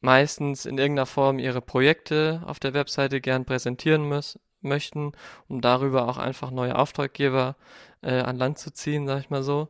[0.01, 5.13] meistens in irgendeiner Form ihre Projekte auf der Webseite gern präsentieren müssen möchten,
[5.49, 7.57] um darüber auch einfach neue Auftraggeber
[8.03, 9.69] äh, an Land zu ziehen, sag ich mal so.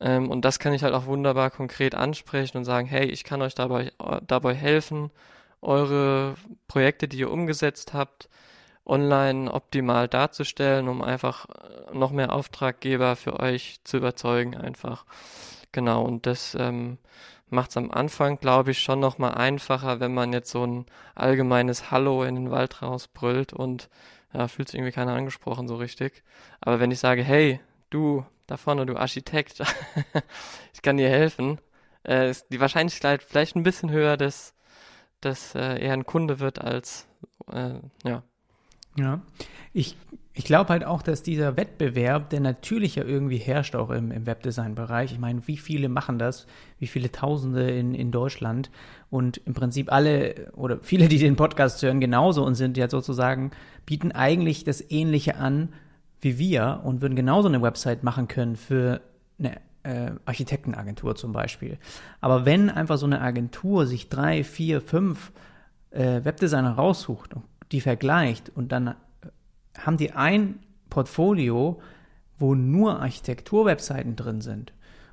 [0.00, 3.42] Ähm, und das kann ich halt auch wunderbar konkret ansprechen und sagen, hey, ich kann
[3.42, 3.92] euch dabei,
[4.26, 5.10] dabei helfen,
[5.62, 6.34] eure
[6.68, 8.28] Projekte, die ihr umgesetzt habt,
[8.86, 15.04] online optimal darzustellen, um einfach äh, noch mehr Auftraggeber für euch zu überzeugen einfach.
[15.72, 16.98] Genau, und das ähm,
[17.48, 21.90] macht es am Anfang, glaube ich, schon nochmal einfacher, wenn man jetzt so ein allgemeines
[21.90, 23.88] Hallo in den Wald rausbrüllt und
[24.34, 26.22] ja, fühlt sich irgendwie keiner angesprochen so richtig.
[26.60, 27.60] Aber wenn ich sage, hey,
[27.90, 29.60] du da vorne, du Architekt,
[30.74, 31.58] ich kann dir helfen,
[32.06, 34.54] äh, ist die Wahrscheinlichkeit vielleicht ein bisschen höher, dass,
[35.20, 37.06] dass äh, er ein Kunde wird als,
[37.50, 38.22] äh, ja.
[38.96, 39.22] Ja,
[39.72, 39.96] ich,
[40.34, 44.24] ich glaube halt auch, dass dieser Wettbewerb, der natürlich ja irgendwie herrscht, auch im, im
[44.24, 45.10] Webdesign-Bereich.
[45.10, 46.46] Ich meine, wie viele machen das?
[46.78, 48.70] Wie viele Tausende in, in Deutschland?
[49.14, 53.52] Und im Prinzip alle oder viele, die den Podcast hören, genauso und sind ja sozusagen,
[53.86, 55.68] bieten eigentlich das Ähnliche an
[56.20, 59.02] wie wir und würden genauso eine Website machen können für
[59.38, 61.78] eine äh, Architektenagentur zum Beispiel.
[62.20, 65.30] Aber wenn einfach so eine Agentur sich drei, vier, fünf
[65.92, 68.94] äh, Webdesigner raussucht und die vergleicht und dann äh,
[69.78, 70.58] haben die ein
[70.90, 71.80] Portfolio,
[72.36, 74.72] wo nur Architekturwebseiten drin sind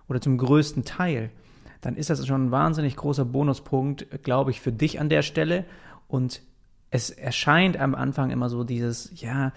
[0.09, 1.29] oder zum größten Teil,
[1.81, 5.65] dann ist das schon ein wahnsinnig großer Bonuspunkt, glaube ich, für dich an der Stelle.
[6.07, 6.41] Und
[6.91, 9.51] es erscheint am Anfang immer so dieses, ja,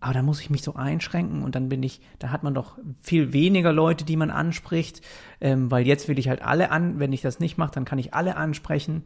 [0.00, 2.78] aber da muss ich mich so einschränken und dann bin ich, da hat man doch
[3.00, 5.00] viel weniger Leute, die man anspricht,
[5.40, 7.98] ähm, weil jetzt will ich halt alle an, wenn ich das nicht mache, dann kann
[7.98, 9.04] ich alle ansprechen.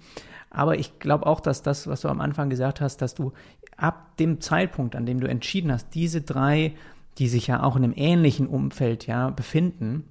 [0.50, 3.32] Aber ich glaube auch, dass das, was du am Anfang gesagt hast, dass du
[3.76, 6.74] ab dem Zeitpunkt, an dem du entschieden hast, diese drei,
[7.18, 10.04] die sich ja auch in einem ähnlichen Umfeld ja befinden,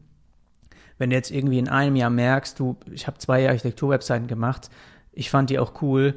[1.00, 4.70] wenn du jetzt irgendwie in einem Jahr merkst, du, ich habe zwei Architekturwebseiten gemacht,
[5.12, 6.14] ich fand die auch cool,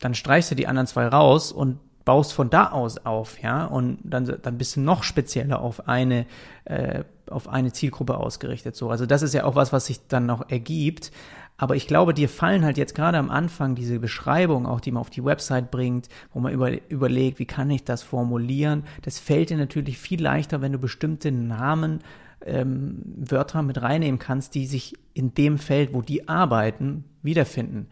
[0.00, 3.98] dann streichst du die anderen zwei raus und baust von da aus auf, ja, und
[4.02, 6.26] dann, dann bist du noch spezieller auf eine,
[6.64, 8.74] äh, auf eine Zielgruppe ausgerichtet.
[8.74, 11.12] So, also das ist ja auch was, was sich dann noch ergibt.
[11.58, 15.00] Aber ich glaube, dir fallen halt jetzt gerade am Anfang diese Beschreibung, auch die man
[15.00, 18.82] auf die Website bringt, wo man über, überlegt, wie kann ich das formulieren.
[19.02, 22.00] Das fällt dir natürlich viel leichter, wenn du bestimmte Namen,
[22.46, 27.88] ähm, Wörter mit reinnehmen kannst, die sich in dem Feld, wo die arbeiten, wiederfinden.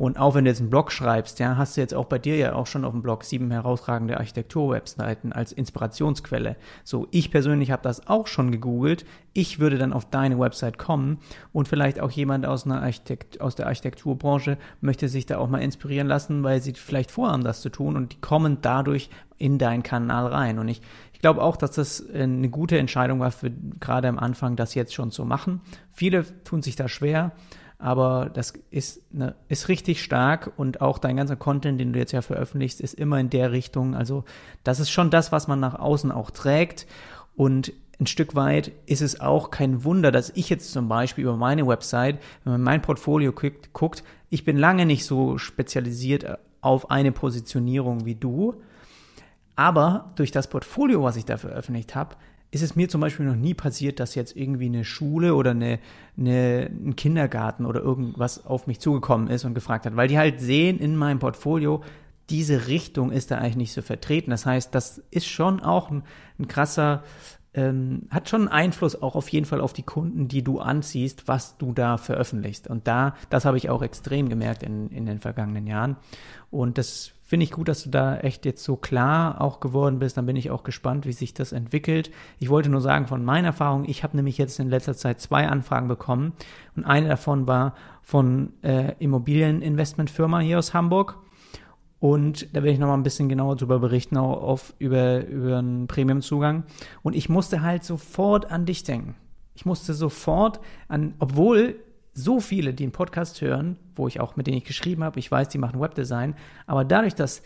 [0.00, 2.34] Und auch wenn du jetzt einen Blog schreibst, ja, hast du jetzt auch bei dir
[2.36, 6.56] ja auch schon auf dem Blog sieben herausragende Architektur-Webseiten als Inspirationsquelle.
[6.84, 9.04] So, ich persönlich habe das auch schon gegoogelt.
[9.34, 11.18] Ich würde dann auf deine Website kommen
[11.52, 15.58] und vielleicht auch jemand aus, einer Architekt aus der Architekturbranche möchte sich da auch mal
[15.60, 19.82] inspirieren lassen, weil sie vielleicht vorhaben, das zu tun und die kommen dadurch in deinen
[19.82, 20.58] Kanal rein.
[20.58, 20.80] Und ich,
[21.20, 24.94] ich glaube auch, dass das eine gute Entscheidung war für gerade am Anfang, das jetzt
[24.94, 25.60] schon zu machen.
[25.92, 27.32] Viele tun sich da schwer
[27.80, 32.12] aber das ist, ne, ist richtig stark und auch dein ganzer Content, den du jetzt
[32.12, 33.94] ja veröffentlichst, ist immer in der Richtung.
[33.96, 34.24] Also
[34.64, 36.86] das ist schon das, was man nach außen auch trägt
[37.36, 41.36] und ein Stück weit ist es auch kein Wunder, dass ich jetzt zum Beispiel über
[41.36, 46.90] meine Website, wenn man mein Portfolio guckt, guckt ich bin lange nicht so spezialisiert auf
[46.90, 48.60] eine Positionierung wie du,
[49.60, 52.16] aber durch das Portfolio, was ich da veröffentlicht habe,
[52.50, 55.78] ist es mir zum Beispiel noch nie passiert, dass jetzt irgendwie eine Schule oder eine,
[56.16, 60.40] eine, ein Kindergarten oder irgendwas auf mich zugekommen ist und gefragt hat, weil die halt
[60.40, 61.84] sehen in meinem Portfolio,
[62.30, 64.30] diese Richtung ist da eigentlich nicht so vertreten.
[64.30, 66.04] Das heißt, das ist schon auch ein,
[66.38, 67.04] ein krasser,
[67.54, 71.56] ähm, hat schon Einfluss auch auf jeden Fall auf die Kunden, die du anziehst, was
[71.58, 72.68] du da veröffentlichst.
[72.68, 75.96] Und da, das habe ich auch extrem gemerkt in, in den vergangenen Jahren.
[76.50, 80.16] Und das Finde ich gut, dass du da echt jetzt so klar auch geworden bist.
[80.16, 82.10] Dann bin ich auch gespannt, wie sich das entwickelt.
[82.40, 85.46] Ich wollte nur sagen, von meiner Erfahrung, ich habe nämlich jetzt in letzter Zeit zwei
[85.46, 86.32] Anfragen bekommen.
[86.74, 91.18] Und eine davon war von äh, Immobilieninvestmentfirma hier aus Hamburg.
[92.00, 95.86] Und da werde ich nochmal ein bisschen genauer drüber berichten, auch auf, über, über einen
[95.86, 96.64] Premiumzugang.
[97.02, 99.14] Und ich musste halt sofort an dich denken.
[99.54, 101.76] Ich musste sofort an, obwohl
[102.14, 105.30] so viele, die einen Podcast hören, wo ich auch mit denen ich geschrieben habe, ich
[105.30, 106.34] weiß, die machen Webdesign,
[106.66, 107.42] aber dadurch, dass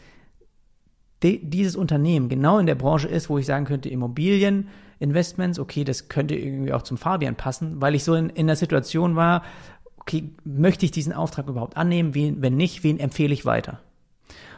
[1.23, 6.35] dieses Unternehmen genau in der Branche ist, wo ich sagen könnte, Immobilieninvestments, okay, das könnte
[6.35, 9.43] irgendwie auch zum Fabian passen, weil ich so in, in der Situation war,
[9.97, 12.15] okay, möchte ich diesen Auftrag überhaupt annehmen?
[12.15, 13.81] Wen, wenn nicht, wen empfehle ich weiter?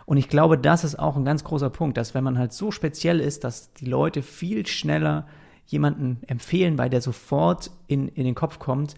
[0.07, 2.71] Und ich glaube, das ist auch ein ganz großer Punkt, dass wenn man halt so
[2.71, 5.27] speziell ist, dass die Leute viel schneller
[5.67, 8.95] jemanden empfehlen, weil der sofort in, in den Kopf kommt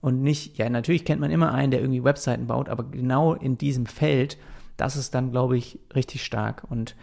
[0.00, 3.58] und nicht, ja, natürlich kennt man immer einen, der irgendwie Webseiten baut, aber genau in
[3.58, 4.38] diesem Feld,
[4.78, 6.62] das ist dann, glaube ich, richtig stark.
[6.70, 6.96] Und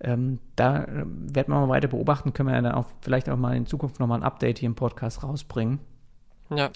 [0.00, 3.36] ähm, da äh, werden wir mal weiter beobachten, können wir ja dann auch vielleicht auch
[3.36, 5.80] mal in Zukunft nochmal ein Update hier im Podcast rausbringen.
[6.50, 6.70] Ja.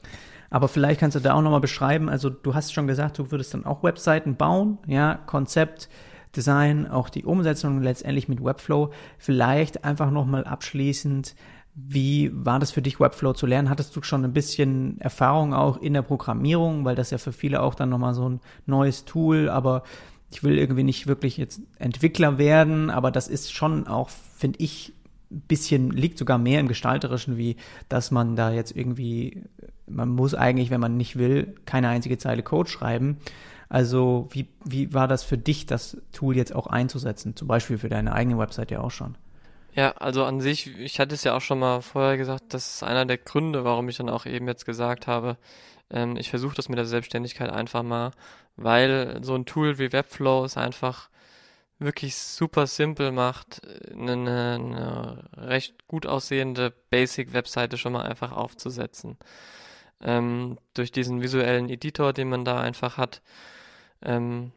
[0.50, 3.54] Aber vielleicht kannst du da auch nochmal beschreiben, also du hast schon gesagt, du würdest
[3.54, 5.88] dann auch Webseiten bauen, ja, Konzept,
[6.37, 8.91] Design, auch die Umsetzung letztendlich mit Webflow.
[9.18, 11.35] Vielleicht einfach nochmal abschließend,
[11.74, 13.70] wie war das für dich, Webflow zu lernen?
[13.70, 17.62] Hattest du schon ein bisschen Erfahrung auch in der Programmierung, weil das ja für viele
[17.62, 19.83] auch dann nochmal so ein neues Tool, aber
[20.33, 24.93] ich will irgendwie nicht wirklich jetzt Entwickler werden, aber das ist schon auch, finde ich,
[25.31, 27.57] ein bisschen, liegt sogar mehr im Gestalterischen, wie
[27.89, 29.45] dass man da jetzt irgendwie,
[29.87, 33.18] man muss eigentlich, wenn man nicht will, keine einzige Zeile Code schreiben.
[33.70, 37.36] Also wie, wie war das für dich, das Tool jetzt auch einzusetzen?
[37.36, 39.16] Zum Beispiel für deine eigene Website ja auch schon.
[39.72, 42.82] Ja, also an sich, ich hatte es ja auch schon mal vorher gesagt, das ist
[42.82, 45.36] einer der Gründe, warum ich dann auch eben jetzt gesagt habe,
[45.88, 48.10] ähm, ich versuche das mit der Selbstständigkeit einfach mal,
[48.56, 51.08] weil so ein Tool wie Webflow ist einfach
[51.78, 53.62] wirklich super simpel macht,
[53.92, 59.16] eine, eine recht gut aussehende Basic-Webseite schon mal einfach aufzusetzen.
[60.02, 63.22] Ähm, durch diesen visuellen Editor, den man da einfach hat,
[64.03, 64.53] ähm,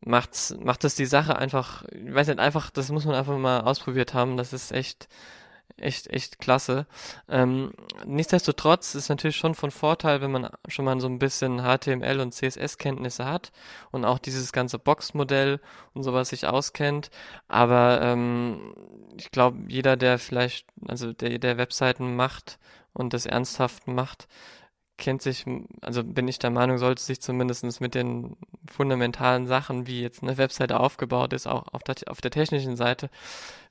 [0.00, 3.60] macht's, macht es die Sache einfach, ich weiß nicht, einfach, das muss man einfach mal
[3.60, 4.36] ausprobiert haben.
[4.36, 5.08] Das ist echt,
[5.76, 6.86] echt, echt klasse.
[7.28, 7.72] Ähm,
[8.04, 12.32] nichtsdestotrotz ist natürlich schon von Vorteil, wenn man schon mal so ein bisschen HTML und
[12.32, 13.52] CSS-Kenntnisse hat
[13.90, 15.60] und auch dieses ganze Box-Modell
[15.94, 17.10] und sowas sich auskennt.
[17.48, 18.74] Aber ähm,
[19.16, 22.58] ich glaube, jeder, der vielleicht, also der, der Webseiten macht
[22.92, 24.28] und das ernsthaft macht,
[24.98, 25.44] kennt sich,
[25.80, 28.36] also bin ich der Meinung, sollte sich zumindest mit den
[28.70, 33.10] fundamentalen Sachen, wie jetzt eine Webseite aufgebaut ist, auch auf der, auf der technischen Seite,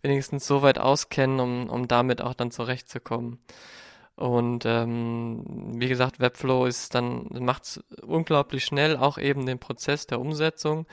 [0.02, 3.40] wenigstens so weit auskennen, um, um damit auch dann zurechtzukommen.
[4.16, 5.44] Und ähm,
[5.76, 10.86] wie gesagt, Webflow ist dann, macht unglaublich schnell auch eben den Prozess der Umsetzung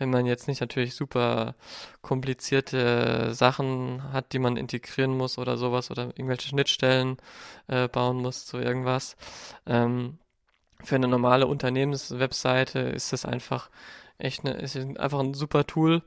[0.00, 1.54] wenn man jetzt nicht natürlich super
[2.00, 7.18] komplizierte Sachen hat, die man integrieren muss oder sowas oder irgendwelche Schnittstellen
[7.68, 9.16] äh, bauen muss zu irgendwas.
[9.66, 10.18] Ähm,
[10.82, 13.68] für eine normale Unternehmenswebseite ist das einfach
[14.18, 16.02] echt eine, ist einfach ein super Tool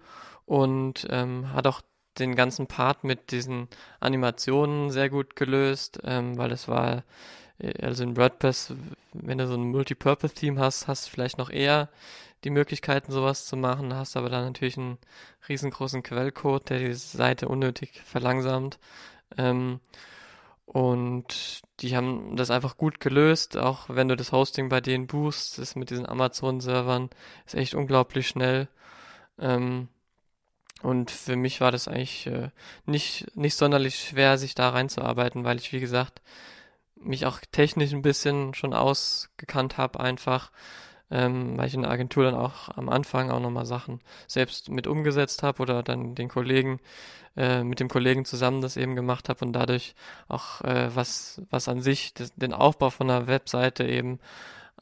[0.45, 1.81] und ähm, hat auch
[2.19, 3.67] den ganzen Part mit diesen
[3.99, 7.03] Animationen sehr gut gelöst, ähm, weil es war
[7.59, 8.73] äh, also in WordPress,
[9.13, 11.89] wenn du so ein Multipurpose-Theme hast, hast du vielleicht noch eher
[12.43, 14.97] die Möglichkeiten, sowas zu machen, hast aber dann natürlich einen
[15.47, 18.79] riesengroßen Quellcode, der die Seite unnötig verlangsamt.
[19.37, 19.79] Ähm,
[20.65, 25.59] und die haben das einfach gut gelöst, auch wenn du das Hosting bei denen buchst,
[25.59, 27.09] ist mit diesen Amazon-Servern,
[27.45, 28.69] ist echt unglaublich schnell.
[29.39, 29.89] Ähm,
[30.81, 32.49] und für mich war das eigentlich äh,
[32.85, 36.21] nicht, nicht sonderlich schwer, sich da reinzuarbeiten, weil ich, wie gesagt,
[36.95, 40.51] mich auch technisch ein bisschen schon ausgekannt habe, einfach
[41.13, 44.87] ähm, weil ich in der Agentur dann auch am Anfang auch nochmal Sachen selbst mit
[44.87, 46.79] umgesetzt habe oder dann den Kollegen,
[47.37, 49.93] äh, mit dem Kollegen zusammen das eben gemacht habe und dadurch
[50.27, 54.19] auch äh, was, was an sich das, den Aufbau von einer Webseite eben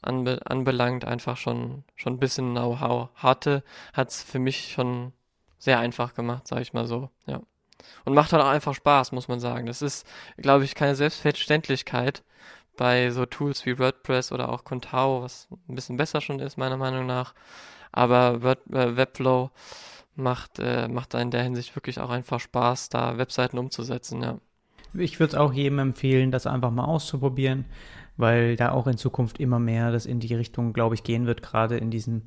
[0.00, 3.62] anbe anbelangt, einfach schon, schon ein bisschen Know-how hatte,
[3.92, 5.12] hat es für mich schon
[5.58, 7.40] sehr einfach gemacht, sage ich mal so, ja.
[8.04, 9.66] Und macht halt auch einfach Spaß, muss man sagen.
[9.66, 10.06] Das ist,
[10.36, 12.22] glaube ich, keine Selbstverständlichkeit,
[12.76, 16.76] bei so Tools wie WordPress oder auch Contao, was ein bisschen besser schon ist, meiner
[16.76, 17.34] Meinung nach.
[17.92, 19.50] Aber Word, äh, Webflow
[20.14, 24.38] macht, äh, macht in der Hinsicht wirklich auch einfach Spaß, da Webseiten umzusetzen, ja.
[24.94, 27.64] Ich würde es auch jedem empfehlen, das einfach mal auszuprobieren,
[28.18, 31.42] weil da auch in Zukunft immer mehr das in die Richtung, glaube ich, gehen wird,
[31.42, 32.22] gerade in diesem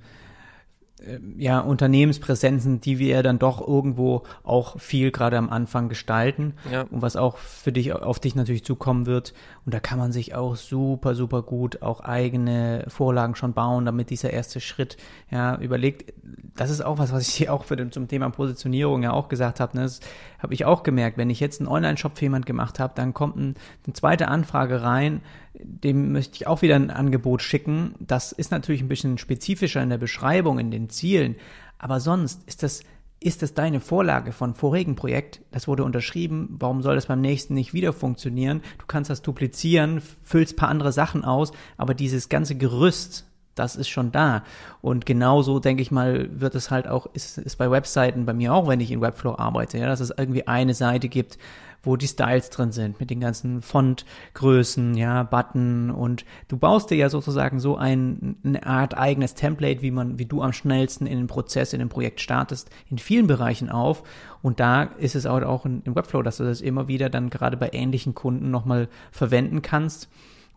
[1.37, 6.83] ja, Unternehmenspräsenzen, die wir dann doch irgendwo auch viel gerade am Anfang gestalten ja.
[6.83, 9.33] und was auch für dich, auf dich natürlich zukommen wird.
[9.65, 14.09] Und da kann man sich auch super, super gut auch eigene Vorlagen schon bauen, damit
[14.09, 14.95] dieser erste Schritt,
[15.29, 16.13] ja, überlegt,
[16.55, 19.27] das ist auch was, was ich hier auch für den, zum Thema Positionierung ja auch
[19.27, 19.77] gesagt habe.
[19.77, 19.83] Ne?
[19.83, 19.99] Das
[20.39, 21.17] habe ich auch gemerkt.
[21.17, 24.81] Wenn ich jetzt einen Online-Shop für jemand gemacht habe, dann kommt ein, eine zweite Anfrage
[24.81, 25.21] rein,
[25.63, 27.95] dem möchte ich auch wieder ein Angebot schicken.
[27.99, 31.35] Das ist natürlich ein bisschen spezifischer in der Beschreibung, in den Zielen.
[31.77, 32.81] Aber sonst ist das
[33.25, 35.41] ist das deine Vorlage von vorigen Projekt?
[35.51, 36.57] Das wurde unterschrieben.
[36.59, 38.61] Warum soll das beim nächsten nicht wieder funktionieren?
[38.77, 43.25] Du kannst das duplizieren, füllst paar andere Sachen aus, aber dieses ganze Gerüst,
[43.55, 44.43] das ist schon da.
[44.81, 48.53] Und genauso, denke ich mal, wird es halt auch, ist, ist bei Webseiten bei mir
[48.53, 51.39] auch, wenn ich in Webflow arbeite, ja, dass es irgendwie eine Seite gibt,
[51.85, 56.95] wo die Styles drin sind, mit den ganzen Fontgrößen, ja, Button und du baust dir
[56.95, 61.17] ja sozusagen so ein, eine Art eigenes Template, wie man, wie du am schnellsten in
[61.17, 64.03] den Prozess, in dem Projekt startest, in vielen Bereichen auf
[64.41, 67.69] und da ist es auch im Webflow, dass du das immer wieder dann gerade bei
[67.73, 70.09] ähnlichen Kunden nochmal verwenden kannst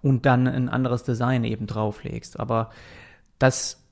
[0.03, 2.39] und dann ein anderes Design eben drauflegst.
[2.39, 2.71] Aber
[3.39, 3.83] das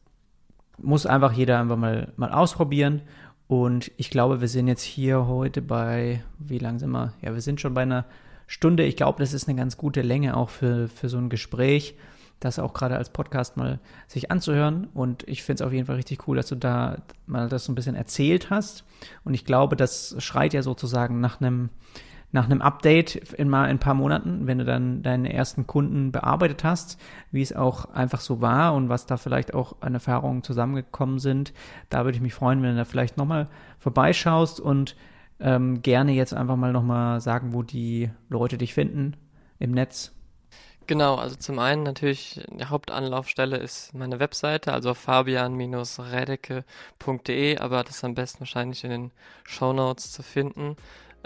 [0.78, 3.02] muss einfach jeder einfach mal, mal ausprobieren.
[3.48, 7.12] Und ich glaube, wir sind jetzt hier heute bei, wie lang sind wir?
[7.22, 8.04] Ja, wir sind schon bei einer
[8.46, 8.84] Stunde.
[8.84, 11.94] Ich glaube, das ist eine ganz gute Länge auch für, für so ein Gespräch,
[12.40, 13.78] das auch gerade als Podcast mal
[14.08, 14.88] sich anzuhören.
[14.94, 17.72] Und ich finde es auf jeden Fall richtig cool, dass du da mal das so
[17.72, 18.84] ein bisschen erzählt hast.
[19.24, 21.70] Und ich glaube, das schreit ja sozusagen nach einem,
[22.32, 26.64] nach einem Update in mal ein paar Monaten, wenn du dann deine ersten Kunden bearbeitet
[26.64, 27.00] hast,
[27.30, 31.52] wie es auch einfach so war und was da vielleicht auch an Erfahrungen zusammengekommen sind.
[31.88, 33.48] Da würde ich mich freuen, wenn du da vielleicht nochmal
[33.78, 34.96] vorbeischaust und
[35.40, 39.16] ähm, gerne jetzt einfach mal nochmal sagen, wo die Leute dich finden
[39.58, 40.12] im Netz.
[40.86, 48.04] Genau, also zum einen natürlich die Hauptanlaufstelle ist meine Webseite, also fabian-redecke.de, aber das ist
[48.04, 49.10] am besten wahrscheinlich in den
[49.42, 50.76] Show Notes zu finden.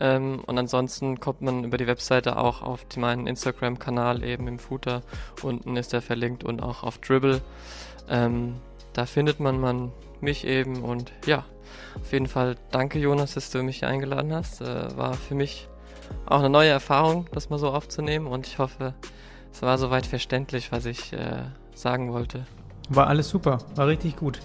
[0.01, 5.03] Ähm, und ansonsten kommt man über die Webseite auch auf meinen Instagram-Kanal eben im Footer.
[5.43, 7.43] Unten ist der verlinkt und auch auf Dribble.
[8.09, 8.57] Ähm,
[8.95, 11.45] da findet man, man mich eben und ja,
[12.01, 14.61] auf jeden Fall danke Jonas, dass du mich eingeladen hast.
[14.63, 15.69] Äh, war für mich
[16.27, 18.95] auch eine neue Erfahrung, das mal so aufzunehmen und ich hoffe,
[19.53, 21.45] es war soweit verständlich, was ich äh,
[21.75, 22.47] sagen wollte.
[22.89, 24.41] War alles super, war richtig gut.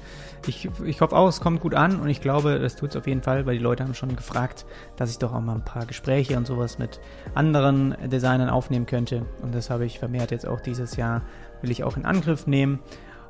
[0.48, 3.08] Ich, ich hoffe auch, es kommt gut an und ich glaube, das tut es auf
[3.08, 4.66] jeden Fall, weil die Leute haben schon gefragt,
[4.96, 7.00] dass ich doch auch mal ein paar Gespräche und sowas mit
[7.34, 9.26] anderen Designern aufnehmen könnte.
[9.42, 11.22] Und das habe ich vermehrt jetzt auch dieses Jahr,
[11.62, 12.80] will ich auch in Angriff nehmen.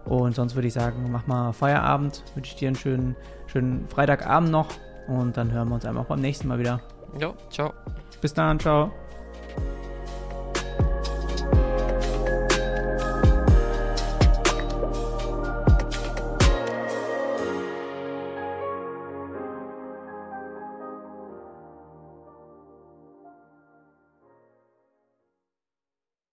[0.05, 3.15] Und sonst würde ich sagen, mach mal Feierabend, wünsche ich dir einen schönen,
[3.47, 4.69] schönen Freitagabend noch
[5.07, 6.81] und dann hören wir uns einfach beim nächsten Mal wieder.
[7.19, 7.73] Jo, ciao.
[8.21, 8.91] Bis dann, ciao.